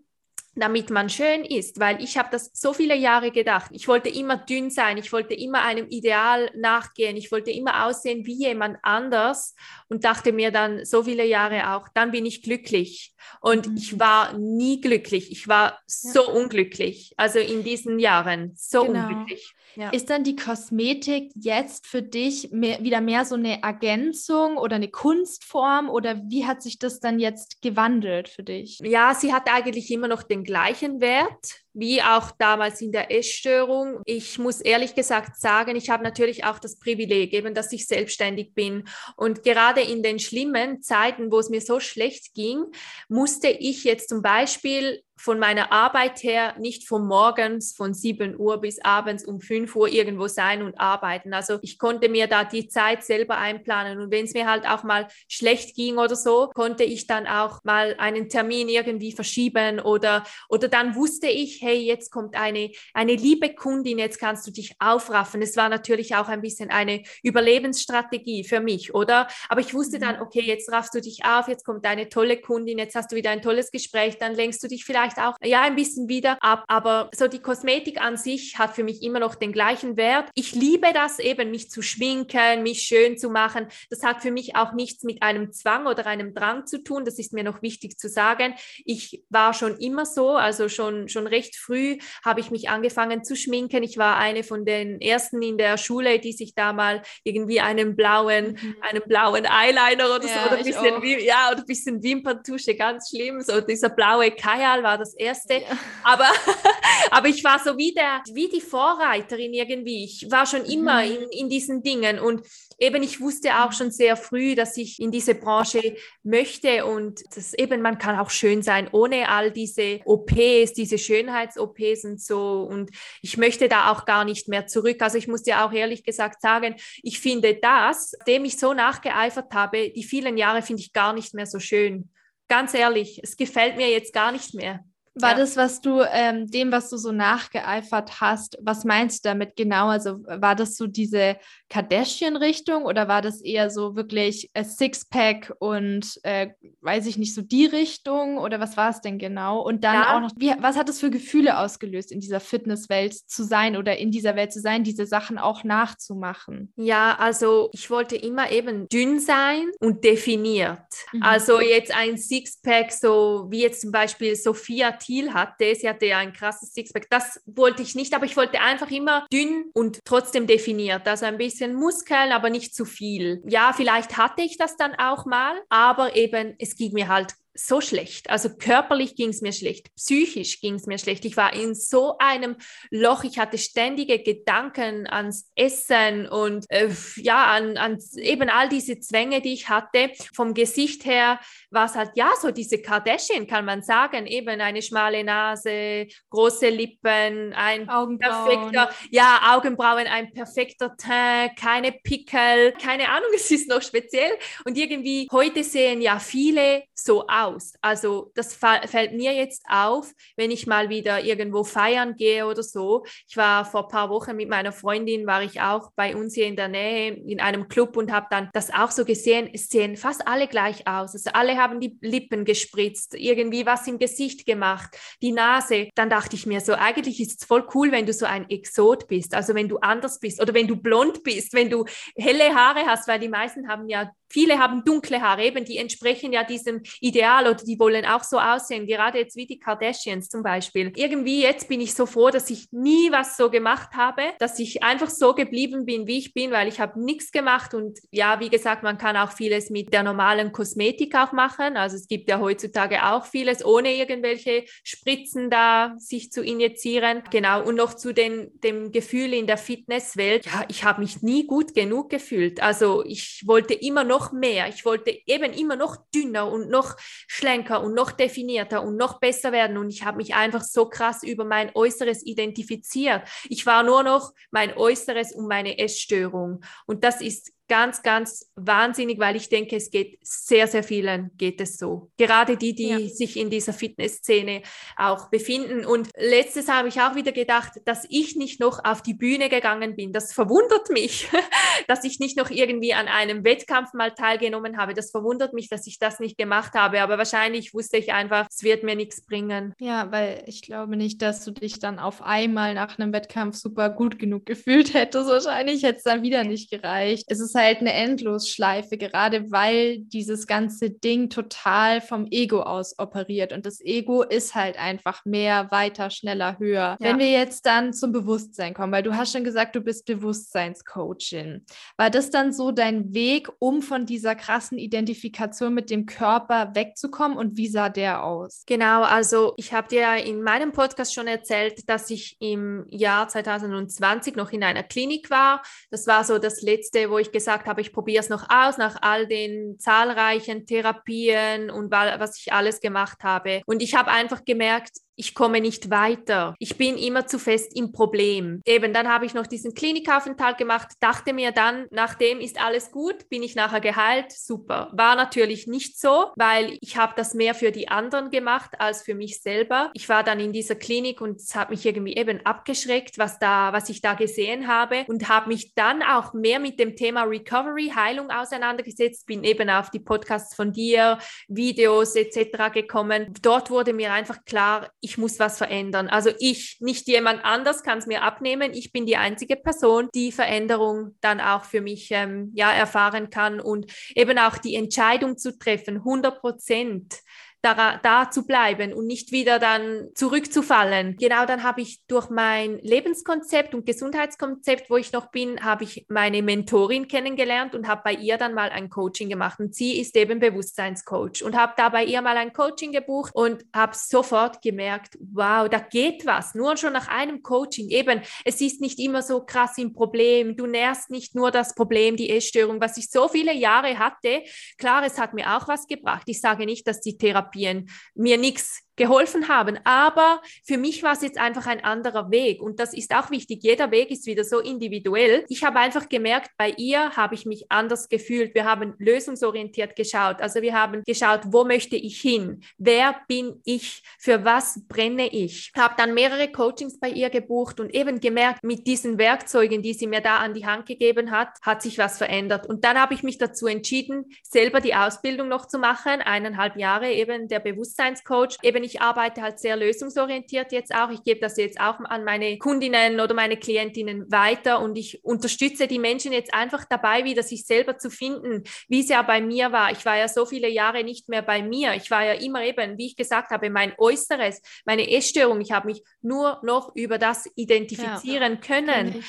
[0.60, 3.70] damit man schön ist, weil ich habe das so viele Jahre gedacht.
[3.72, 8.26] Ich wollte immer dünn sein, ich wollte immer einem Ideal nachgehen, ich wollte immer aussehen
[8.26, 9.54] wie jemand anders
[9.88, 13.14] und dachte mir dann so viele Jahre auch, dann bin ich glücklich.
[13.40, 13.76] Und mhm.
[13.76, 16.32] ich war nie glücklich, ich war so ja.
[16.32, 19.08] unglücklich, also in diesen Jahren so genau.
[19.08, 19.54] unglücklich.
[19.78, 19.90] Ja.
[19.90, 24.88] Ist dann die Kosmetik jetzt für dich mehr, wieder mehr so eine Ergänzung oder eine
[24.88, 28.80] Kunstform oder wie hat sich das dann jetzt gewandelt für dich?
[28.82, 34.00] Ja, sie hat eigentlich immer noch den gleichen Wert wie auch damals in der Essstörung.
[34.04, 38.52] Ich muss ehrlich gesagt sagen, ich habe natürlich auch das Privileg, eben, dass ich selbstständig
[38.52, 38.88] bin.
[39.16, 42.64] Und gerade in den schlimmen Zeiten, wo es mir so schlecht ging,
[43.08, 48.60] musste ich jetzt zum Beispiel von meiner Arbeit her nicht von morgens von 7 Uhr
[48.60, 51.34] bis abends um 5 Uhr irgendwo sein und arbeiten.
[51.34, 54.84] Also ich konnte mir da die Zeit selber einplanen und wenn es mir halt auch
[54.84, 60.24] mal schlecht ging oder so, konnte ich dann auch mal einen Termin irgendwie verschieben oder,
[60.48, 64.74] oder dann wusste ich, hey, jetzt kommt eine, eine liebe Kundin, jetzt kannst du dich
[64.78, 65.42] aufraffen.
[65.42, 69.26] Es war natürlich auch ein bisschen eine Überlebensstrategie für mich, oder?
[69.48, 70.22] Aber ich wusste dann, mhm.
[70.22, 73.30] okay, jetzt raffst du dich auf, jetzt kommt eine tolle Kundin, jetzt hast du wieder
[73.30, 76.64] ein tolles Gespräch, dann lenkst du dich vielleicht vielleicht auch ja ein bisschen wieder ab,
[76.68, 80.30] aber so die Kosmetik an sich hat für mich immer noch den gleichen Wert.
[80.34, 83.68] Ich liebe das eben, mich zu schminken, mich schön zu machen.
[83.90, 87.04] Das hat für mich auch nichts mit einem Zwang oder einem Drang zu tun.
[87.04, 88.54] Das ist mir noch wichtig zu sagen.
[88.84, 93.36] Ich war schon immer so, also schon, schon recht früh habe ich mich angefangen zu
[93.36, 93.82] schminken.
[93.82, 97.96] Ich war eine von den ersten in der Schule, die sich da mal irgendwie einen
[97.96, 98.76] blauen, mhm.
[98.80, 103.10] einen blauen Eyeliner oder ja, so, oder ein bisschen, ja, oder ein bisschen Wimperntusche, ganz
[103.10, 103.40] schlimm.
[103.40, 105.54] So dieser blaue Kajal war das erste.
[105.54, 105.78] Ja.
[106.04, 106.28] Aber,
[107.10, 110.04] aber ich war so wie, der, wie die Vorreiterin irgendwie.
[110.04, 111.12] Ich war schon immer mhm.
[111.12, 112.42] in, in diesen Dingen und
[112.78, 117.52] eben ich wusste auch schon sehr früh, dass ich in diese Branche möchte und das
[117.54, 120.98] eben, man kann auch schön sein ohne all diese OPs, diese
[121.38, 122.62] Schönheits-OPs und so.
[122.62, 122.90] Und
[123.22, 125.00] ich möchte da auch gar nicht mehr zurück.
[125.00, 129.52] Also ich muss dir auch ehrlich gesagt sagen, ich finde das, dem ich so nachgeeifert
[129.54, 132.10] habe, die vielen Jahre finde ich gar nicht mehr so schön.
[132.48, 134.84] Ganz ehrlich, es gefällt mir jetzt gar nicht mehr.
[135.20, 135.38] War ja.
[135.38, 139.88] das, was du, ähm, dem, was du so nachgeeifert hast, was meinst du damit genau?
[139.88, 141.36] Also war das so diese
[141.68, 146.50] Kardashian-Richtung oder war das eher so wirklich Sixpack und äh,
[146.80, 149.60] weiß ich nicht, so die Richtung oder was war es denn genau?
[149.60, 150.16] Und dann ja.
[150.16, 153.98] auch noch, wie, was hat es für Gefühle ausgelöst, in dieser Fitnesswelt zu sein oder
[153.98, 156.72] in dieser Welt zu sein, diese Sachen auch nachzumachen?
[156.76, 160.78] Ja, also ich wollte immer eben dünn sein und definiert.
[161.12, 161.22] Mhm.
[161.22, 166.18] Also jetzt ein Sixpack, so wie jetzt zum Beispiel Sophia Thiel hatte, sie hatte ja
[166.18, 170.46] ein krasses Sixpack, das wollte ich nicht, aber ich wollte einfach immer dünn und trotzdem
[170.46, 173.42] definiert, also ein bisschen Muskeln, aber nicht zu viel.
[173.46, 177.80] Ja, vielleicht hatte ich das dann auch mal, aber eben, es ging mir halt so
[177.80, 178.30] schlecht.
[178.30, 181.24] Also körperlich ging es mir schlecht, psychisch ging es mir schlecht.
[181.24, 182.56] Ich war in so einem
[182.90, 183.24] Loch.
[183.24, 189.40] Ich hatte ständige Gedanken ans Essen und äh, ja, an, an eben all diese Zwänge,
[189.40, 190.10] die ich hatte.
[190.34, 191.40] Vom Gesicht her
[191.70, 194.26] war es halt ja so diese Kardashian, kann man sagen.
[194.26, 198.18] Eben eine schmale Nase, große Lippen, ein Augenbrauen.
[198.18, 204.30] perfekter, ja, Augenbrauen, ein perfekter Teint, keine Pickel, keine Ahnung, es ist noch speziell.
[204.64, 207.47] Und irgendwie heute sehen ja viele so aus.
[207.80, 213.04] Also das fällt mir jetzt auf, wenn ich mal wieder irgendwo feiern gehe oder so.
[213.28, 216.46] Ich war vor ein paar Wochen mit meiner Freundin, war ich auch bei uns hier
[216.46, 219.48] in der Nähe in einem Club und habe dann das auch so gesehen.
[219.52, 221.14] Es sehen fast alle gleich aus.
[221.14, 225.88] Also alle haben die Lippen gespritzt, irgendwie was im Gesicht gemacht, die Nase.
[225.94, 229.08] Dann dachte ich mir so, eigentlich ist es voll cool, wenn du so ein Exot
[229.08, 231.84] bist, also wenn du anders bist oder wenn du blond bist, wenn du
[232.16, 236.32] helle Haare hast, weil die meisten haben ja Viele haben dunkle Haare, eben die entsprechen
[236.32, 240.42] ja diesem Ideal oder die wollen auch so aussehen, gerade jetzt wie die Kardashians zum
[240.42, 240.92] Beispiel.
[240.96, 244.82] Irgendwie jetzt bin ich so froh, dass ich nie was so gemacht habe, dass ich
[244.82, 248.50] einfach so geblieben bin, wie ich bin, weil ich habe nichts gemacht und ja, wie
[248.50, 251.76] gesagt, man kann auch vieles mit der normalen Kosmetik auch machen.
[251.76, 257.22] Also es gibt ja heutzutage auch vieles, ohne irgendwelche Spritzen da sich zu injizieren.
[257.30, 260.46] Genau, und noch zu den, dem Gefühl in der Fitnesswelt.
[260.46, 262.62] Ja, ich habe mich nie gut genug gefühlt.
[262.62, 264.68] Also ich wollte immer noch noch mehr.
[264.68, 266.96] Ich wollte eben immer noch dünner und noch
[267.28, 269.76] schlanker und noch definierter und noch besser werden.
[269.78, 273.22] Und ich habe mich einfach so krass über mein Äußeres identifiziert.
[273.48, 276.64] Ich war nur noch mein Äußeres und meine Essstörung.
[276.86, 281.60] Und das ist ganz, ganz wahnsinnig, weil ich denke, es geht sehr, sehr vielen geht
[281.60, 282.10] es so.
[282.16, 282.98] Gerade die, die ja.
[283.08, 284.62] sich in dieser Fitnessszene
[284.96, 285.84] auch befinden.
[285.84, 289.96] Und letztes habe ich auch wieder gedacht, dass ich nicht noch auf die Bühne gegangen
[289.96, 290.12] bin.
[290.12, 291.28] Das verwundert mich,
[291.88, 294.94] dass ich nicht noch irgendwie an einem Wettkampf mal teilgenommen habe.
[294.94, 297.02] Das verwundert mich, dass ich das nicht gemacht habe.
[297.02, 299.74] Aber wahrscheinlich wusste ich einfach, es wird mir nichts bringen.
[299.78, 303.90] Ja, weil ich glaube nicht, dass du dich dann auf einmal nach einem Wettkampf super
[303.90, 305.28] gut genug gefühlt hättest.
[305.28, 307.26] Wahrscheinlich hätte es dann wieder nicht gereicht.
[307.28, 313.52] Es ist halt eine Endlosschleife, gerade weil dieses ganze Ding total vom Ego aus operiert.
[313.52, 316.96] Und das Ego ist halt einfach mehr, weiter, schneller, höher.
[316.98, 316.98] Ja.
[317.00, 321.64] Wenn wir jetzt dann zum Bewusstsein kommen, weil du hast schon gesagt, du bist Bewusstseinscoachin.
[321.96, 327.36] War das dann so dein Weg, um von dieser krassen Identifikation mit dem Körper wegzukommen?
[327.36, 328.62] Und wie sah der aus?
[328.66, 334.36] Genau, also ich habe dir in meinem Podcast schon erzählt, dass ich im Jahr 2020
[334.36, 335.62] noch in einer Klinik war.
[335.90, 338.76] Das war so das letzte, wo ich gesagt gesagt habe, ich probiere es noch aus
[338.76, 343.62] nach all den zahlreichen Therapien und was ich alles gemacht habe.
[343.64, 346.54] Und ich habe einfach gemerkt, ich komme nicht weiter.
[346.60, 348.62] Ich bin immer zu fest im Problem.
[348.64, 353.28] Eben, dann habe ich noch diesen Klinikaufenthalt gemacht, dachte mir dann, nachdem ist alles gut,
[353.28, 354.90] bin ich nachher geheilt, super.
[354.92, 359.16] War natürlich nicht so, weil ich habe das mehr für die anderen gemacht als für
[359.16, 359.90] mich selber.
[359.92, 363.72] Ich war dann in dieser Klinik und es hat mich irgendwie eben abgeschreckt, was da,
[363.72, 367.92] was ich da gesehen habe und habe mich dann auch mehr mit dem Thema Recovery,
[367.92, 372.72] Heilung auseinandergesetzt, bin eben auf die Podcasts von dir, Videos etc.
[372.72, 373.34] gekommen.
[373.42, 376.08] Dort wurde mir einfach klar, muss was verändern.
[376.08, 378.72] Also ich, nicht jemand anders kann es mir abnehmen.
[378.74, 383.60] Ich bin die einzige Person, die Veränderung dann auch für mich ähm, ja, erfahren kann
[383.60, 387.20] und eben auch die Entscheidung zu treffen, 100 Prozent
[387.62, 391.16] da, da zu bleiben und nicht wieder dann zurückzufallen.
[391.16, 396.06] Genau dann habe ich durch mein Lebenskonzept und Gesundheitskonzept, wo ich noch bin, habe ich
[396.08, 399.58] meine Mentorin kennengelernt und habe bei ihr dann mal ein Coaching gemacht.
[399.58, 403.64] Und sie ist eben Bewusstseinscoach und habe da bei ihr mal ein Coaching gebucht und
[403.74, 406.54] habe sofort gemerkt, wow, da geht was.
[406.54, 407.88] Nur schon nach einem Coaching.
[407.88, 410.56] Eben, es ist nicht immer so krass im Problem.
[410.56, 414.42] Du nährst nicht nur das Problem, die Essstörung, was ich so viele Jahre hatte.
[414.78, 416.22] Klar, es hat mir auch was gebracht.
[416.26, 419.78] Ich sage nicht, dass die Therapie Therapien mir nichts geholfen haben.
[419.84, 422.60] Aber für mich war es jetzt einfach ein anderer Weg.
[422.60, 423.62] Und das ist auch wichtig.
[423.62, 425.44] Jeder Weg ist wieder so individuell.
[425.48, 428.54] Ich habe einfach gemerkt, bei ihr habe ich mich anders gefühlt.
[428.54, 430.40] Wir haben lösungsorientiert geschaut.
[430.42, 432.62] Also wir haben geschaut, wo möchte ich hin?
[432.76, 434.02] Wer bin ich?
[434.18, 435.72] Für was brenne ich?
[435.76, 440.06] Habe dann mehrere Coachings bei ihr gebucht und eben gemerkt, mit diesen Werkzeugen, die sie
[440.06, 442.66] mir da an die Hand gegeben hat, hat sich was verändert.
[442.66, 446.20] Und dann habe ich mich dazu entschieden, selber die Ausbildung noch zu machen.
[446.22, 448.56] Eineinhalb Jahre eben der Bewusstseinscoach.
[448.62, 451.10] Eben ich arbeite halt sehr lösungsorientiert jetzt auch.
[451.10, 455.86] Ich gebe das jetzt auch an meine Kundinnen oder meine Klientinnen weiter und ich unterstütze
[455.86, 459.72] die Menschen jetzt einfach dabei, wieder sich selber zu finden, wie es ja bei mir
[459.72, 459.92] war.
[459.92, 461.94] Ich war ja so viele Jahre nicht mehr bei mir.
[461.94, 465.60] Ich war ja immer eben, wie ich gesagt habe, mein Äußeres, meine Essstörung.
[465.60, 469.24] Ich habe mich nur noch über das identifizieren ja, können.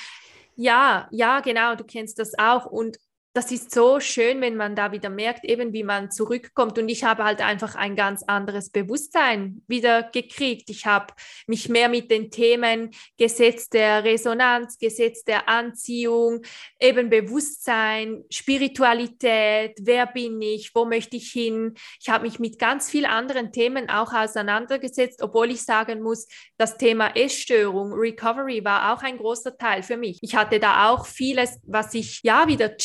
[0.55, 2.65] Ja, ja, genau, du kennst das auch.
[2.65, 2.97] Und
[3.39, 6.77] das ist so schön, wenn man da wieder merkt, eben wie man zurückkommt.
[6.77, 10.69] Und ich habe halt einfach ein ganz anderes Bewusstsein wieder gekriegt.
[10.69, 11.13] Ich habe
[11.47, 16.41] mich mehr mit den Themen Gesetz der Resonanz, Gesetz der Anziehung,
[16.81, 21.75] eben Bewusstsein, Spiritualität, wer bin ich, wo möchte ich hin.
[22.01, 26.75] Ich habe mich mit ganz vielen anderen Themen auch auseinandergesetzt, obwohl ich sagen muss, das
[26.75, 30.19] Thema Essstörung, Recovery war auch ein großer Teil für mich.
[30.21, 32.75] Ich hatte da auch vieles, was ich ja wieder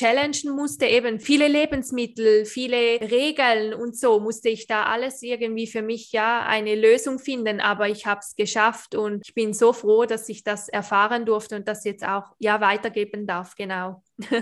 [0.44, 5.82] challengen musste, eben viele Lebensmittel, viele Regeln und so musste ich da alles irgendwie für
[5.82, 10.04] mich ja eine Lösung finden, aber ich habe es geschafft und ich bin so froh,
[10.04, 14.02] dass ich das erfahren durfte und das jetzt auch ja weitergeben darf, genau.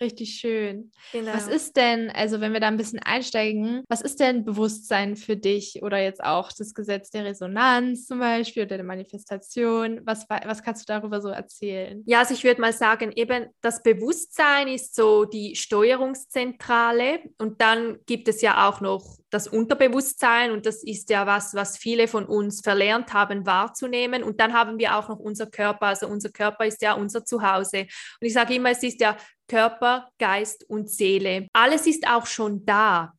[0.00, 0.90] Richtig schön.
[1.12, 1.34] Genau.
[1.34, 5.36] Was ist denn, also wenn wir da ein bisschen einsteigen, was ist denn Bewusstsein für
[5.36, 10.00] dich oder jetzt auch das Gesetz der Resonanz zum Beispiel oder der Manifestation?
[10.04, 12.02] Was, was kannst du darüber so erzählen?
[12.06, 17.98] Ja, also ich würde mal sagen, eben das Bewusstsein ist so die Steuerungszentrale und dann
[18.06, 22.26] gibt es ja auch noch das Unterbewusstsein und das ist ja was, was viele von
[22.26, 24.22] uns verlernt haben wahrzunehmen.
[24.22, 25.86] Und dann haben wir auch noch unser Körper.
[25.86, 27.80] Also unser Körper ist ja unser Zuhause.
[27.80, 29.16] Und ich sage immer, es ist ja
[29.48, 31.48] Körper, Geist und Seele.
[31.52, 33.12] Alles ist auch schon da.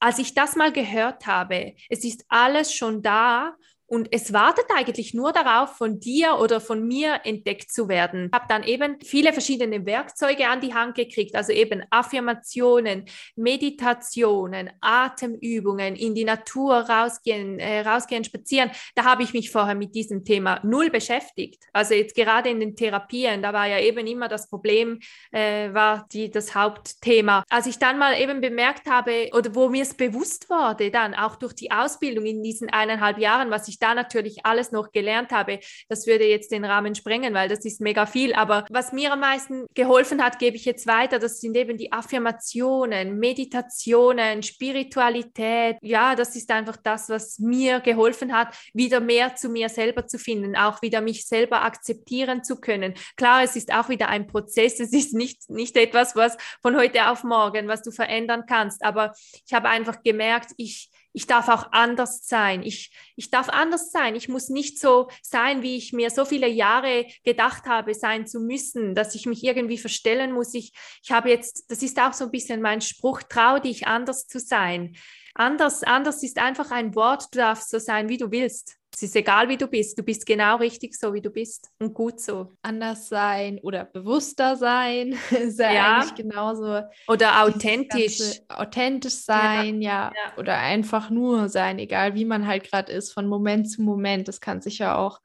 [0.00, 3.54] Als ich das mal gehört habe, es ist alles schon da
[3.92, 8.30] und es wartet eigentlich nur darauf, von dir oder von mir entdeckt zu werden.
[8.32, 13.04] Ich habe dann eben viele verschiedene Werkzeuge an die Hand gekriegt, also eben Affirmationen,
[13.36, 18.70] Meditationen, Atemübungen, in die Natur rausgehen, äh, rausgehen, spazieren.
[18.94, 21.62] Da habe ich mich vorher mit diesem Thema null beschäftigt.
[21.74, 25.00] Also jetzt gerade in den Therapien, da war ja eben immer das Problem,
[25.32, 27.44] äh, war die, das Hauptthema.
[27.50, 31.36] Als ich dann mal eben bemerkt habe oder wo mir es bewusst wurde, dann auch
[31.36, 35.60] durch die Ausbildung in diesen eineinhalb Jahren, was ich da natürlich alles noch gelernt habe,
[35.88, 38.34] das würde jetzt den Rahmen sprengen, weil das ist mega viel.
[38.34, 41.18] Aber was mir am meisten geholfen hat, gebe ich jetzt weiter.
[41.18, 45.76] Das sind eben die Affirmationen, Meditationen, Spiritualität.
[45.82, 50.18] Ja, das ist einfach das, was mir geholfen hat, wieder mehr zu mir selber zu
[50.18, 52.94] finden, auch wieder mich selber akzeptieren zu können.
[53.16, 54.80] Klar, es ist auch wieder ein Prozess.
[54.80, 58.84] Es ist nicht, nicht etwas, was von heute auf morgen, was du verändern kannst.
[58.84, 59.12] Aber
[59.46, 62.62] ich habe einfach gemerkt, ich, ich darf auch anders sein.
[62.62, 64.16] Ich, ich darf anders sein.
[64.16, 68.40] Ich muss nicht so sein, wie ich mir so viele Jahre gedacht habe, sein zu
[68.40, 70.54] müssen, dass ich mich irgendwie verstellen muss.
[70.54, 70.72] Ich,
[71.02, 74.40] ich habe jetzt, das ist auch so ein bisschen mein Spruch, trau dich anders zu
[74.40, 74.96] sein.
[75.34, 78.76] Anders, anders ist einfach ein Wort, du darfst so sein, wie du willst.
[78.94, 79.98] Es ist egal, wie du bist.
[79.98, 82.52] Du bist genau richtig so, wie du bist und gut so.
[82.62, 85.96] Anders sein oder bewusster sein ist ja, ja.
[85.96, 86.82] eigentlich genauso.
[87.08, 88.40] Oder authentisch.
[88.48, 90.12] Authentisch sein, ja.
[90.14, 90.38] ja.
[90.38, 94.28] Oder einfach nur sein, egal wie man halt gerade ist, von Moment zu Moment.
[94.28, 95.20] Das kann sich ja auch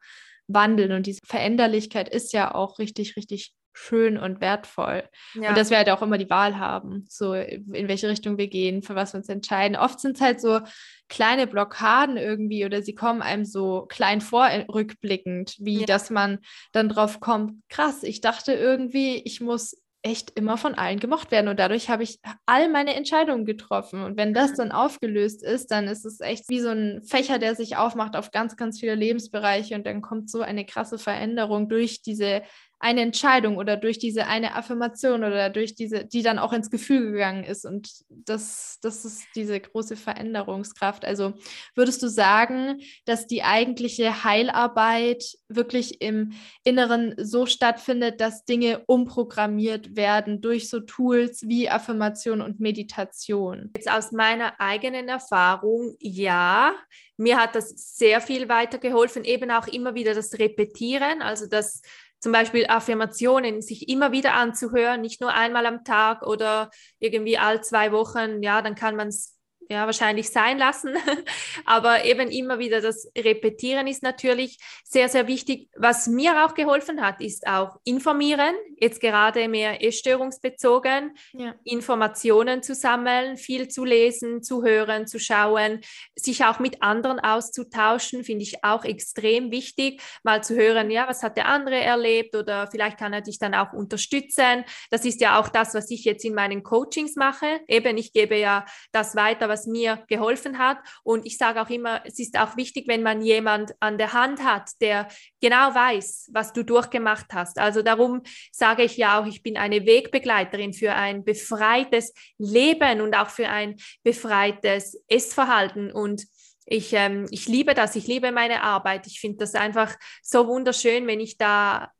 [0.48, 5.04] wandeln und diese Veränderlichkeit ist ja auch richtig, richtig schön und wertvoll.
[5.34, 5.50] Ja.
[5.50, 8.82] Und dass wir halt auch immer die Wahl haben, so in welche Richtung wir gehen,
[8.82, 9.76] für was wir uns entscheiden.
[9.76, 10.60] Oft sind es halt so
[11.08, 15.86] kleine Blockaden irgendwie oder sie kommen einem so klein vor, äh, rückblickend, wie ja.
[15.86, 16.38] dass man
[16.72, 21.48] dann drauf kommt, krass, ich dachte irgendwie, ich muss echt immer von allen gemocht werden
[21.48, 25.88] und dadurch habe ich all meine Entscheidungen getroffen und wenn das dann aufgelöst ist, dann
[25.88, 29.74] ist es echt wie so ein Fächer, der sich aufmacht auf ganz, ganz viele Lebensbereiche
[29.74, 32.42] und dann kommt so eine krasse Veränderung durch diese
[32.80, 37.12] eine Entscheidung oder durch diese eine Affirmation oder durch diese, die dann auch ins Gefühl
[37.12, 37.64] gegangen ist.
[37.64, 41.04] Und das, das ist diese große Veränderungskraft.
[41.04, 41.34] Also
[41.74, 49.96] würdest du sagen, dass die eigentliche Heilarbeit wirklich im Inneren so stattfindet, dass Dinge umprogrammiert
[49.96, 53.70] werden durch so Tools wie Affirmation und Meditation?
[53.76, 56.74] Jetzt aus meiner eigenen Erfahrung, ja.
[57.16, 61.82] Mir hat das sehr viel weitergeholfen, eben auch immer wieder das Repetieren, also das
[62.20, 67.62] zum Beispiel Affirmationen, sich immer wieder anzuhören, nicht nur einmal am Tag oder irgendwie all
[67.62, 69.37] zwei Wochen, ja, dann kann man es
[69.68, 70.94] ja, wahrscheinlich sein lassen.
[71.64, 75.68] Aber eben immer wieder das Repetieren ist natürlich sehr, sehr wichtig.
[75.76, 81.54] Was mir auch geholfen hat, ist auch informieren, jetzt gerade mehr essstörungsbezogen, ja.
[81.64, 85.80] Informationen zu sammeln, viel zu lesen, zu hören, zu schauen,
[86.16, 91.22] sich auch mit anderen auszutauschen, finde ich auch extrem wichtig, mal zu hören, ja, was
[91.22, 94.64] hat der andere erlebt oder vielleicht kann er dich dann auch unterstützen.
[94.90, 97.60] Das ist ja auch das, was ich jetzt in meinen Coachings mache.
[97.68, 100.78] Eben, ich gebe ja das weiter, was was mir geholfen hat.
[101.02, 104.44] Und ich sage auch immer, es ist auch wichtig, wenn man jemand an der Hand
[104.44, 105.08] hat, der
[105.40, 107.58] genau weiß, was du durchgemacht hast.
[107.58, 113.16] Also darum sage ich ja auch, ich bin eine Wegbegleiterin für ein befreites Leben und
[113.16, 115.90] auch für ein befreites Essverhalten.
[115.90, 116.24] Und
[116.66, 119.06] ich, ähm, ich liebe das, ich liebe meine Arbeit.
[119.06, 121.90] Ich finde das einfach so wunderschön, wenn ich da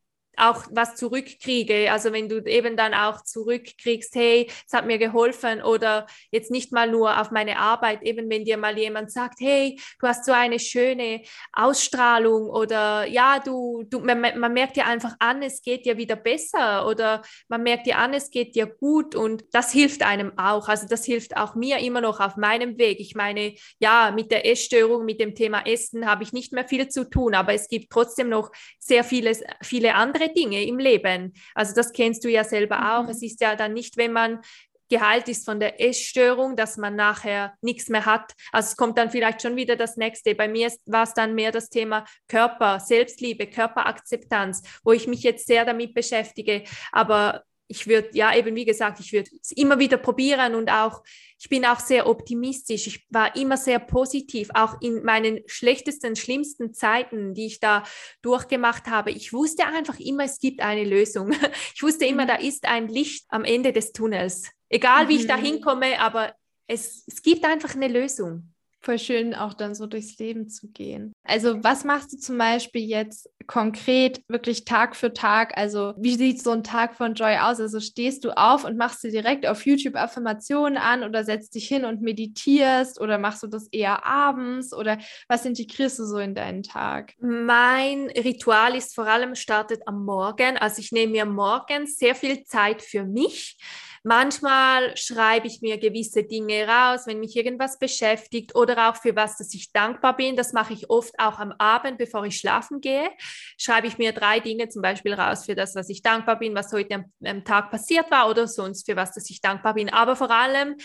[0.40, 1.90] auch was zurückkriege.
[1.92, 6.72] Also wenn du eben dann auch zurückkriegst, hey, es hat mir geholfen oder jetzt nicht
[6.72, 10.32] mal nur auf meine Arbeit, eben wenn dir mal jemand sagt, hey, du hast so
[10.32, 11.22] eine schöne
[11.52, 16.16] Ausstrahlung oder ja, du, du man, man merkt dir einfach an, es geht dir wieder
[16.16, 20.68] besser oder man merkt dir an, es geht dir gut und das hilft einem auch.
[20.68, 23.00] Also das hilft auch mir immer noch auf meinem Weg.
[23.00, 26.88] Ich meine, ja, mit der Essstörung, mit dem Thema Essen habe ich nicht mehr viel
[26.88, 31.34] zu tun, aber es gibt trotzdem noch sehr vieles, viele andere Dinge im Leben.
[31.54, 33.04] Also das kennst du ja selber auch.
[33.04, 33.10] Mhm.
[33.10, 34.40] Es ist ja dann nicht, wenn man
[34.88, 38.32] geheilt ist von der Essstörung, dass man nachher nichts mehr hat.
[38.52, 40.34] Also es kommt dann vielleicht schon wieder das nächste.
[40.34, 45.46] Bei mir war es dann mehr das Thema Körper, Selbstliebe, Körperakzeptanz, wo ich mich jetzt
[45.46, 46.64] sehr damit beschäftige.
[46.92, 51.02] Aber ich würde, ja, eben wie gesagt, ich würde es immer wieder probieren und auch,
[51.38, 52.86] ich bin auch sehr optimistisch.
[52.86, 57.84] Ich war immer sehr positiv, auch in meinen schlechtesten, schlimmsten Zeiten, die ich da
[58.22, 59.10] durchgemacht habe.
[59.10, 61.32] Ich wusste einfach immer, es gibt eine Lösung.
[61.74, 62.28] Ich wusste immer, mhm.
[62.28, 64.50] da ist ein Licht am Ende des Tunnels.
[64.68, 65.20] Egal wie mhm.
[65.20, 65.44] ich da mhm.
[65.44, 66.34] hinkomme, aber
[66.66, 71.12] es, es gibt einfach eine Lösung voll schön, auch dann so durchs Leben zu gehen.
[71.24, 75.56] Also, was machst du zum Beispiel jetzt konkret, wirklich Tag für Tag?
[75.56, 77.60] Also, wie sieht so ein Tag von Joy aus?
[77.60, 81.66] Also, stehst du auf und machst dir direkt auf YouTube Affirmationen an oder setzt dich
[81.66, 84.98] hin und meditierst oder machst du das eher abends oder
[85.28, 87.14] was integrierst du so in deinen Tag?
[87.20, 90.56] Mein Ritual ist vor allem startet am Morgen.
[90.56, 93.58] Also, ich nehme mir morgens sehr viel Zeit für mich
[94.04, 99.38] Manchmal schreibe ich mir gewisse Dinge raus, wenn mich irgendwas beschäftigt oder auch für was,
[99.38, 100.36] dass ich dankbar bin.
[100.36, 103.08] Das mache ich oft auch am Abend, bevor ich schlafen gehe.
[103.56, 106.72] Schreibe ich mir drei Dinge zum Beispiel raus für das, was ich dankbar bin, was
[106.72, 109.92] heute am, am Tag passiert war oder sonst für was, dass ich dankbar bin.
[109.92, 110.76] Aber vor allem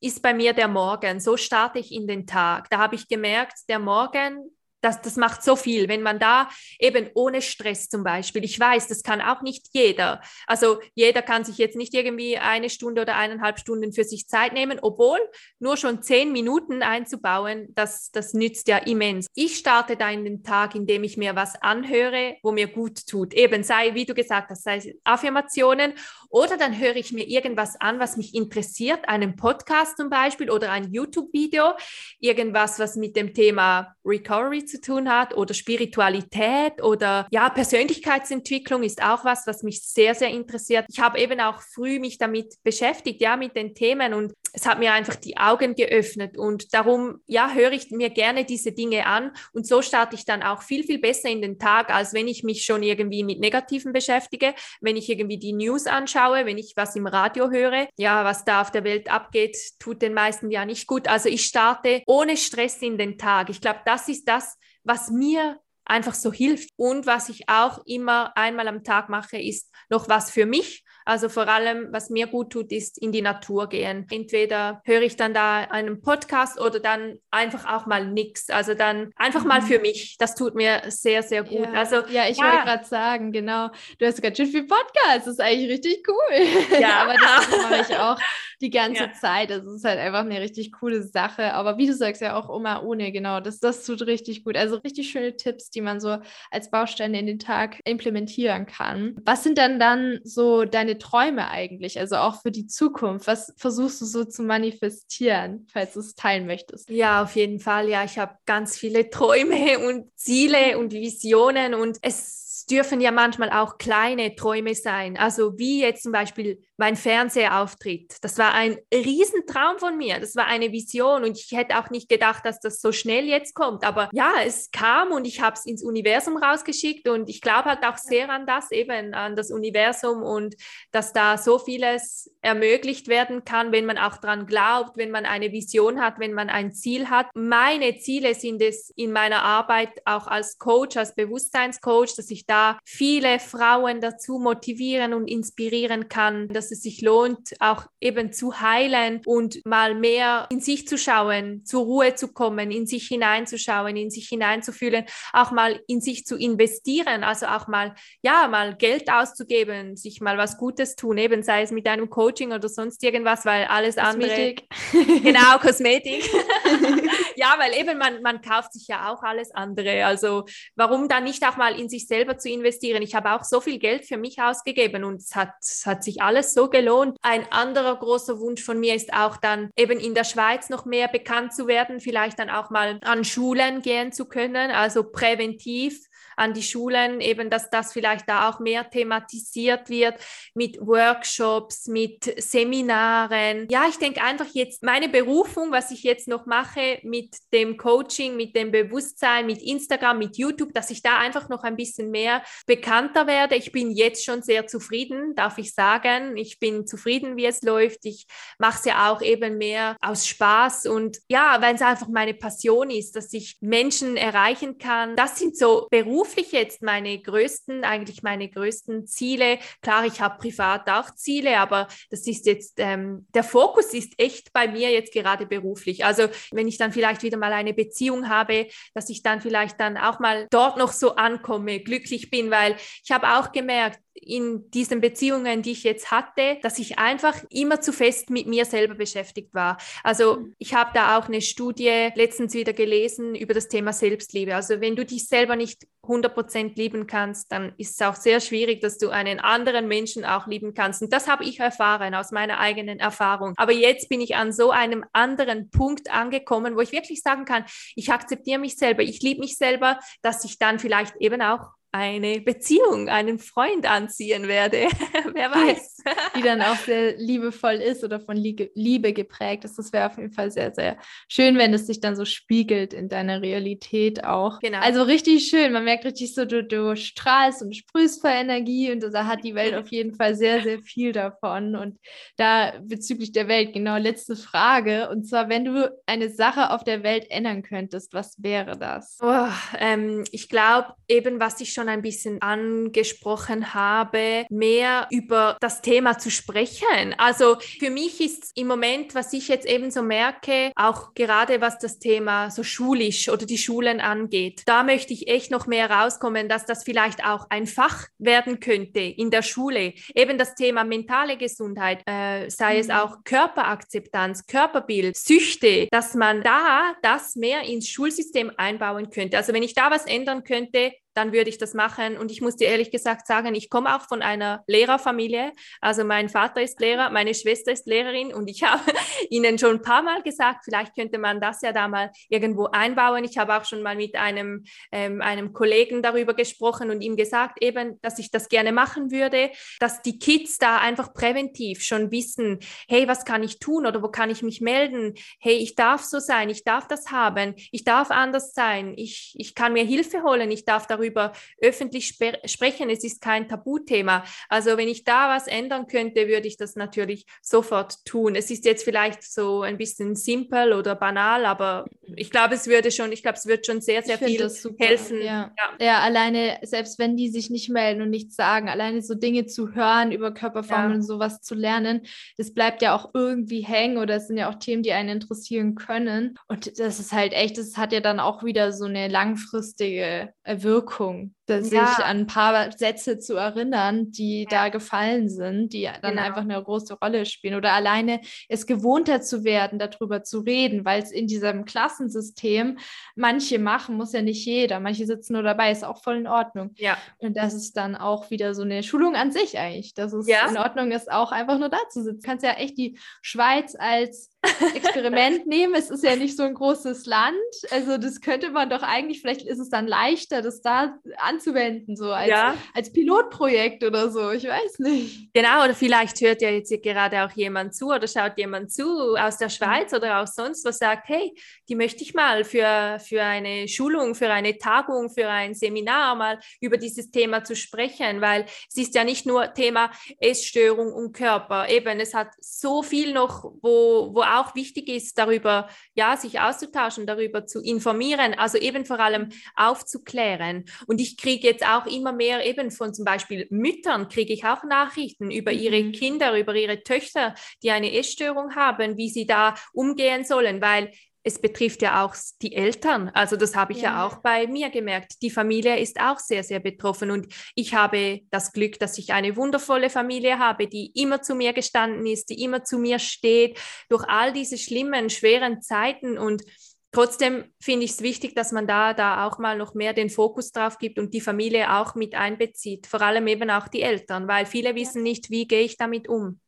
[0.00, 1.20] ist bei mir der Morgen.
[1.20, 2.70] So starte ich in den Tag.
[2.70, 4.50] Da habe ich gemerkt, der Morgen
[4.80, 6.48] das, das macht so viel, wenn man da
[6.78, 10.20] eben ohne Stress zum Beispiel, ich weiß, das kann auch nicht jeder.
[10.46, 14.52] Also jeder kann sich jetzt nicht irgendwie eine Stunde oder eineinhalb Stunden für sich Zeit
[14.52, 15.18] nehmen, obwohl
[15.58, 19.26] nur schon zehn Minuten einzubauen, das, das nützt ja immens.
[19.34, 23.34] Ich starte da in den Tag, indem ich mir was anhöre, wo mir gut tut.
[23.34, 25.94] Eben sei, wie du gesagt hast, sei Affirmationen
[26.30, 30.70] oder dann höre ich mir irgendwas an, was mich interessiert, einen Podcast zum Beispiel oder
[30.70, 31.72] ein YouTube-Video,
[32.20, 39.02] irgendwas, was mit dem Thema Recovery zu tun hat oder Spiritualität oder ja, Persönlichkeitsentwicklung ist
[39.02, 40.86] auch was, was mich sehr, sehr interessiert.
[40.88, 44.78] Ich habe eben auch früh mich damit beschäftigt, ja, mit den Themen und es hat
[44.78, 49.32] mir einfach die Augen geöffnet und darum, ja, höre ich mir gerne diese Dinge an
[49.52, 52.44] und so starte ich dann auch viel, viel besser in den Tag, als wenn ich
[52.44, 56.96] mich schon irgendwie mit Negativen beschäftige, wenn ich irgendwie die News anschaue, wenn ich was
[56.96, 57.88] im Radio höre.
[57.96, 61.06] Ja, was da auf der Welt abgeht, tut den meisten ja nicht gut.
[61.06, 63.50] Also ich starte ohne Stress in den Tag.
[63.50, 66.70] Ich glaube, das ist das, was mir einfach so hilft.
[66.76, 70.84] Und was ich auch immer einmal am Tag mache, ist noch was für mich.
[71.08, 74.06] Also vor allem, was mir gut tut, ist in die Natur gehen.
[74.10, 78.50] Entweder höre ich dann da einen Podcast oder dann einfach auch mal nichts.
[78.50, 79.82] Also dann einfach mal für mhm.
[79.82, 80.16] mich.
[80.18, 81.64] Das tut mir sehr, sehr gut.
[81.64, 82.44] Ja, also, ja ich ja.
[82.44, 83.70] wollte gerade sagen, genau.
[83.98, 85.20] Du hast ganz schön viel Podcast.
[85.20, 86.78] Das ist eigentlich richtig cool.
[86.78, 88.18] Ja, aber das mache ich auch
[88.60, 89.12] die ganze ja.
[89.12, 89.48] Zeit.
[89.48, 91.54] Das ist halt einfach eine richtig coole Sache.
[91.54, 93.40] Aber wie du sagst, ja auch immer ohne, genau.
[93.40, 94.58] Das, das tut richtig gut.
[94.58, 96.18] Also richtig schöne Tipps, die man so
[96.50, 99.16] als Bausteine in den Tag implementieren kann.
[99.24, 101.98] Was sind dann dann so deine Träume eigentlich?
[101.98, 103.26] Also auch für die Zukunft.
[103.26, 106.88] Was versuchst du so zu manifestieren, falls du es teilen möchtest?
[106.90, 107.88] Ja, auf jeden Fall.
[107.88, 113.50] Ja, ich habe ganz viele Träume und Ziele und Visionen und es dürfen ja manchmal
[113.50, 115.16] auch kleine Träume sein.
[115.16, 118.16] Also wie jetzt zum Beispiel mein Fernsehauftritt.
[118.22, 120.20] Das war ein Riesentraum von mir.
[120.20, 123.54] Das war eine Vision und ich hätte auch nicht gedacht, dass das so schnell jetzt
[123.54, 123.84] kommt.
[123.84, 127.84] Aber ja, es kam und ich habe es ins Universum rausgeschickt und ich glaube halt
[127.84, 130.54] auch sehr an das, eben an das Universum und
[130.92, 135.50] dass da so vieles ermöglicht werden kann, wenn man auch dran glaubt, wenn man eine
[135.50, 137.26] Vision hat, wenn man ein Ziel hat.
[137.34, 142.78] Meine Ziele sind es in meiner Arbeit auch als Coach, als Bewusstseinscoach, dass ich da
[142.84, 148.60] viele Frauen dazu motivieren und inspirieren kann, dass dass es sich lohnt, auch eben zu
[148.60, 153.96] heilen und mal mehr in sich zu schauen, zur Ruhe zu kommen, in sich hineinzuschauen,
[153.96, 159.10] in sich hineinzufühlen, auch mal in sich zu investieren, also auch mal, ja, mal Geld
[159.10, 163.46] auszugeben, sich mal was Gutes tun, eben sei es mit einem Coaching oder sonst irgendwas,
[163.46, 164.64] weil alles Kosmetik.
[164.92, 165.20] andere.
[165.20, 166.24] genau, Kosmetik.
[167.36, 170.04] ja, weil eben man, man kauft sich ja auch alles andere.
[170.04, 170.44] Also
[170.76, 173.02] warum dann nicht auch mal in sich selber zu investieren.
[173.02, 176.20] Ich habe auch so viel Geld für mich ausgegeben und es hat, es hat sich
[176.20, 177.16] alles so gelohnt.
[177.22, 181.06] Ein anderer großer Wunsch von mir ist auch dann eben in der Schweiz noch mehr
[181.06, 186.07] bekannt zu werden, vielleicht dann auch mal an Schulen gehen zu können, also präventiv
[186.38, 190.14] an die Schulen, eben, dass das vielleicht da auch mehr thematisiert wird
[190.54, 193.66] mit Workshops, mit Seminaren.
[193.70, 198.36] Ja, ich denke einfach jetzt meine Berufung, was ich jetzt noch mache mit dem Coaching,
[198.36, 202.42] mit dem Bewusstsein, mit Instagram, mit YouTube, dass ich da einfach noch ein bisschen mehr
[202.66, 203.56] bekannter werde.
[203.56, 206.36] Ich bin jetzt schon sehr zufrieden, darf ich sagen.
[206.36, 208.04] Ich bin zufrieden, wie es läuft.
[208.04, 208.26] Ich
[208.58, 212.90] mache es ja auch eben mehr aus Spaß und ja, weil es einfach meine Passion
[212.90, 215.16] ist, dass ich Menschen erreichen kann.
[215.16, 219.58] Das sind so Berufe, beruflich jetzt meine größten, eigentlich meine größten Ziele.
[219.82, 224.52] Klar, ich habe privat auch Ziele, aber das ist jetzt, ähm, der Fokus ist echt
[224.52, 226.04] bei mir jetzt gerade beruflich.
[226.04, 229.96] Also wenn ich dann vielleicht wieder mal eine Beziehung habe, dass ich dann vielleicht dann
[229.96, 235.00] auch mal dort noch so ankomme, glücklich bin, weil ich habe auch gemerkt, in diesen
[235.00, 239.54] Beziehungen, die ich jetzt hatte, dass ich einfach immer zu fest mit mir selber beschäftigt
[239.54, 239.78] war.
[240.02, 240.54] Also mhm.
[240.58, 244.54] ich habe da auch eine Studie letztens wieder gelesen über das Thema Selbstliebe.
[244.54, 248.80] Also wenn du dich selber nicht 100% lieben kannst, dann ist es auch sehr schwierig,
[248.80, 251.02] dass du einen anderen Menschen auch lieben kannst.
[251.02, 253.54] Und das habe ich erfahren aus meiner eigenen Erfahrung.
[253.56, 257.64] Aber jetzt bin ich an so einem anderen Punkt angekommen, wo ich wirklich sagen kann,
[257.94, 262.40] ich akzeptiere mich selber, ich liebe mich selber, dass ich dann vielleicht eben auch eine
[262.40, 264.88] Beziehung, einen Freund anziehen werde.
[265.32, 266.02] Wer weiß.
[266.36, 269.78] Die dann auch sehr liebevoll ist oder von Liebe geprägt ist.
[269.78, 273.08] Das wäre auf jeden Fall sehr, sehr schön, wenn es sich dann so spiegelt in
[273.08, 274.60] deiner Realität auch.
[274.60, 274.80] Genau.
[274.80, 275.72] Also richtig schön.
[275.72, 279.54] Man merkt richtig so, du, du strahlst und sprühst vor Energie und da hat die
[279.54, 281.74] Welt auf jeden Fall sehr, sehr viel davon.
[281.74, 281.98] Und
[282.36, 285.08] da bezüglich der Welt, genau, letzte Frage.
[285.08, 289.18] Und zwar, wenn du eine Sache auf der Welt ändern könntest, was wäre das?
[289.22, 295.82] Oh, ähm, ich glaube, eben was ich schon ein bisschen angesprochen habe, mehr über das
[295.82, 297.14] Thema zu sprechen.
[297.18, 301.78] Also für mich ist im Moment, was ich jetzt eben so merke, auch gerade was
[301.78, 306.48] das Thema so schulisch oder die Schulen angeht, da möchte ich echt noch mehr rauskommen,
[306.48, 309.92] dass das vielleicht auch ein Fach werden könnte in der Schule.
[310.14, 312.80] Eben das Thema mentale Gesundheit, äh, sei mhm.
[312.80, 319.36] es auch Körperakzeptanz, Körperbild, Süchte, dass man da das mehr ins Schulsystem einbauen könnte.
[319.36, 322.16] Also wenn ich da was ändern könnte, dann würde ich das machen.
[322.16, 325.52] Und ich muss dir ehrlich gesagt sagen, ich komme auch von einer Lehrerfamilie.
[325.80, 328.80] Also mein Vater ist Lehrer, meine Schwester ist Lehrerin und ich habe
[329.28, 333.24] ihnen schon ein paar Mal gesagt, vielleicht könnte man das ja da mal irgendwo einbauen.
[333.24, 337.60] Ich habe auch schon mal mit einem, ähm, einem Kollegen darüber gesprochen und ihm gesagt,
[337.62, 339.50] eben, dass ich das gerne machen würde,
[339.80, 344.08] dass die Kids da einfach präventiv schon wissen, hey, was kann ich tun oder wo
[344.08, 345.14] kann ich mich melden?
[345.40, 349.56] Hey, ich darf so sein, ich darf das haben, ich darf anders sein, ich, ich
[349.56, 352.90] kann mir Hilfe holen, ich darf darüber darüber öffentlich sprechen.
[352.90, 354.24] Es ist kein Tabuthema.
[354.48, 358.34] Also wenn ich da was ändern könnte, würde ich das natürlich sofort tun.
[358.34, 361.86] Es ist jetzt vielleicht so ein bisschen simpel oder banal, aber
[362.16, 364.48] ich glaube, es würde schon, ich glaube, es wird schon sehr, sehr viel
[364.78, 365.22] helfen.
[365.22, 365.52] Ja.
[365.56, 365.84] Ja.
[365.84, 366.00] ja.
[366.00, 370.12] alleine, selbst wenn die sich nicht melden und nichts sagen, alleine so Dinge zu hören,
[370.12, 370.96] über Körperformen ja.
[370.96, 372.02] und sowas zu lernen,
[372.36, 375.74] das bleibt ja auch irgendwie hängen oder es sind ja auch Themen, die einen interessieren
[375.74, 376.38] können.
[376.48, 380.97] Und das ist halt echt, das hat ja dann auch wieder so eine langfristige Wirkung
[380.98, 381.96] Wirkung, sich ja.
[382.04, 384.48] an ein paar Sätze zu erinnern, die ja.
[384.50, 386.22] da gefallen sind, die dann genau.
[386.22, 387.54] einfach eine große Rolle spielen.
[387.54, 392.78] Oder alleine es gewohnter zu werden, darüber zu reden, weil es in diesem Klassensystem
[393.16, 394.80] manche machen, muss ja nicht jeder.
[394.80, 396.72] Manche sitzen nur dabei, ist auch voll in Ordnung.
[396.76, 396.98] Ja.
[397.18, 400.46] Und das ist dann auch wieder so eine Schulung an sich eigentlich, dass es ja.
[400.48, 402.20] in Ordnung ist, auch einfach nur da zu sitzen.
[402.20, 404.30] Du kannst ja echt die Schweiz als
[404.74, 405.74] Experiment nehmen.
[405.74, 407.34] Es ist ja nicht so ein großes Land.
[407.70, 410.98] Also das könnte man doch eigentlich, vielleicht ist es dann leichter, das da
[411.38, 412.54] anzuwenden, so als, ja.
[412.74, 414.30] als Pilotprojekt oder so.
[414.30, 415.32] Ich weiß nicht.
[415.32, 419.38] Genau, oder vielleicht hört ja jetzt gerade auch jemand zu oder schaut jemand zu aus
[419.38, 421.32] der Schweiz oder auch sonst, was sagt, hey,
[421.68, 426.38] die möchte ich mal für, für eine Schulung, für eine Tagung, für ein Seminar mal
[426.60, 431.68] über dieses Thema zu sprechen, weil es ist ja nicht nur Thema Essstörung und Körper.
[431.68, 437.06] Eben, es hat so viel noch, wo, wo auch wichtig ist, darüber ja, sich auszutauschen,
[437.06, 440.64] darüber zu informieren, also eben vor allem aufzuklären.
[440.86, 444.64] Und ich kriege jetzt auch immer mehr eben von zum Beispiel Müttern, kriege ich auch
[444.64, 445.92] Nachrichten über ihre mhm.
[445.92, 450.92] Kinder, über ihre Töchter, die eine Essstörung haben, wie sie da umgehen sollen, weil
[451.28, 453.10] es betrifft ja auch die Eltern.
[453.10, 453.90] Also das habe ich ja.
[453.90, 454.06] ja.
[454.06, 455.20] auch bei mir gemerkt.
[455.20, 457.10] Die Familie ist auch sehr, sehr betroffen.
[457.10, 461.52] Und ich habe das Glück, dass ich eine wundervolle Familie habe, die immer zu mir
[461.52, 463.58] gestanden ist, die immer zu mir steht,
[463.90, 466.16] durch all diese schlimmen, schweren Zeiten.
[466.16, 466.42] Und
[466.90, 470.52] trotzdem finde ich es wichtig, dass man da, da auch mal noch mehr den Fokus
[470.52, 474.46] drauf gibt und die Familie auch mit einbezieht, vor allem eben auch die Eltern, weil
[474.46, 476.40] viele wissen nicht, wie gehe ich damit um.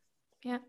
[0.43, 0.61] Ja.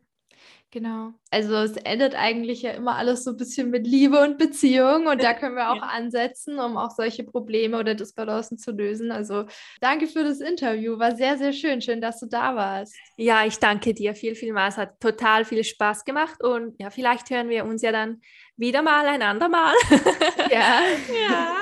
[0.71, 1.11] Genau.
[1.31, 5.21] Also es endet eigentlich ja immer alles so ein bisschen mit Liebe und Beziehung und
[5.21, 9.11] da können wir auch ansetzen, um auch solche Probleme oder Disbalancen zu lösen.
[9.11, 9.45] Also
[9.81, 11.81] danke für das Interview, war sehr, sehr schön.
[11.81, 12.95] Schön, dass du da warst.
[13.17, 14.77] Ja, ich danke dir viel, vielmals.
[14.77, 18.21] Hat total viel Spaß gemacht und ja, vielleicht hören wir uns ja dann
[18.55, 19.73] wieder mal ein andermal.
[20.49, 20.81] Ja,
[21.29, 21.55] ja.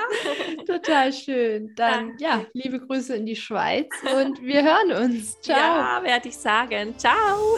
[0.66, 1.72] total schön.
[1.76, 2.24] Dann danke.
[2.24, 3.88] ja, liebe Grüße in die Schweiz
[4.20, 5.40] und wir hören uns.
[5.40, 5.56] Ciao.
[5.56, 6.94] Ja, werde ich sagen.
[6.98, 7.56] Ciao.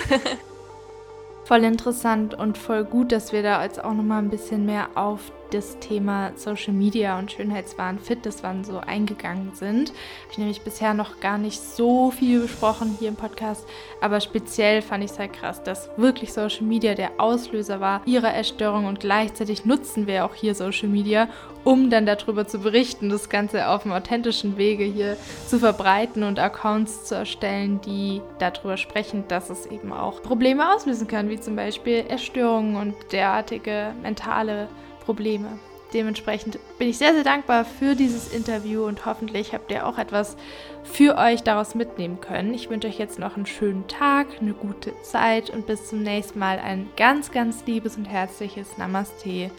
[1.52, 4.88] Voll interessant und voll gut, dass wir da jetzt auch noch mal ein bisschen mehr
[4.94, 9.90] auf das Thema Social Media und Schönheitswahn, Fitnesswahn so eingegangen sind.
[9.90, 13.66] Habe ich nämlich bisher noch gar nicht so viel besprochen hier im Podcast,
[14.00, 18.34] aber speziell fand ich es halt krass, dass wirklich Social Media der Auslöser war ihrer
[18.34, 21.28] Essstörung und gleichzeitig nutzen wir auch hier Social Media,
[21.64, 26.38] um dann darüber zu berichten, das Ganze auf einem authentischen Wege hier zu verbreiten und
[26.38, 31.56] Accounts zu erstellen, die darüber sprechen, dass es eben auch Probleme auslösen kann, wie zum
[31.56, 34.68] Beispiel Essstörungen und derartige mentale
[35.04, 35.58] Probleme.
[35.92, 40.36] Dementsprechend bin ich sehr, sehr dankbar für dieses Interview und hoffentlich habt ihr auch etwas
[40.84, 42.54] für euch daraus mitnehmen können.
[42.54, 46.38] Ich wünsche euch jetzt noch einen schönen Tag, eine gute Zeit und bis zum nächsten
[46.38, 49.50] Mal ein ganz, ganz liebes und herzliches Namaste.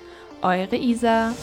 [0.41, 1.34] Eure Isa.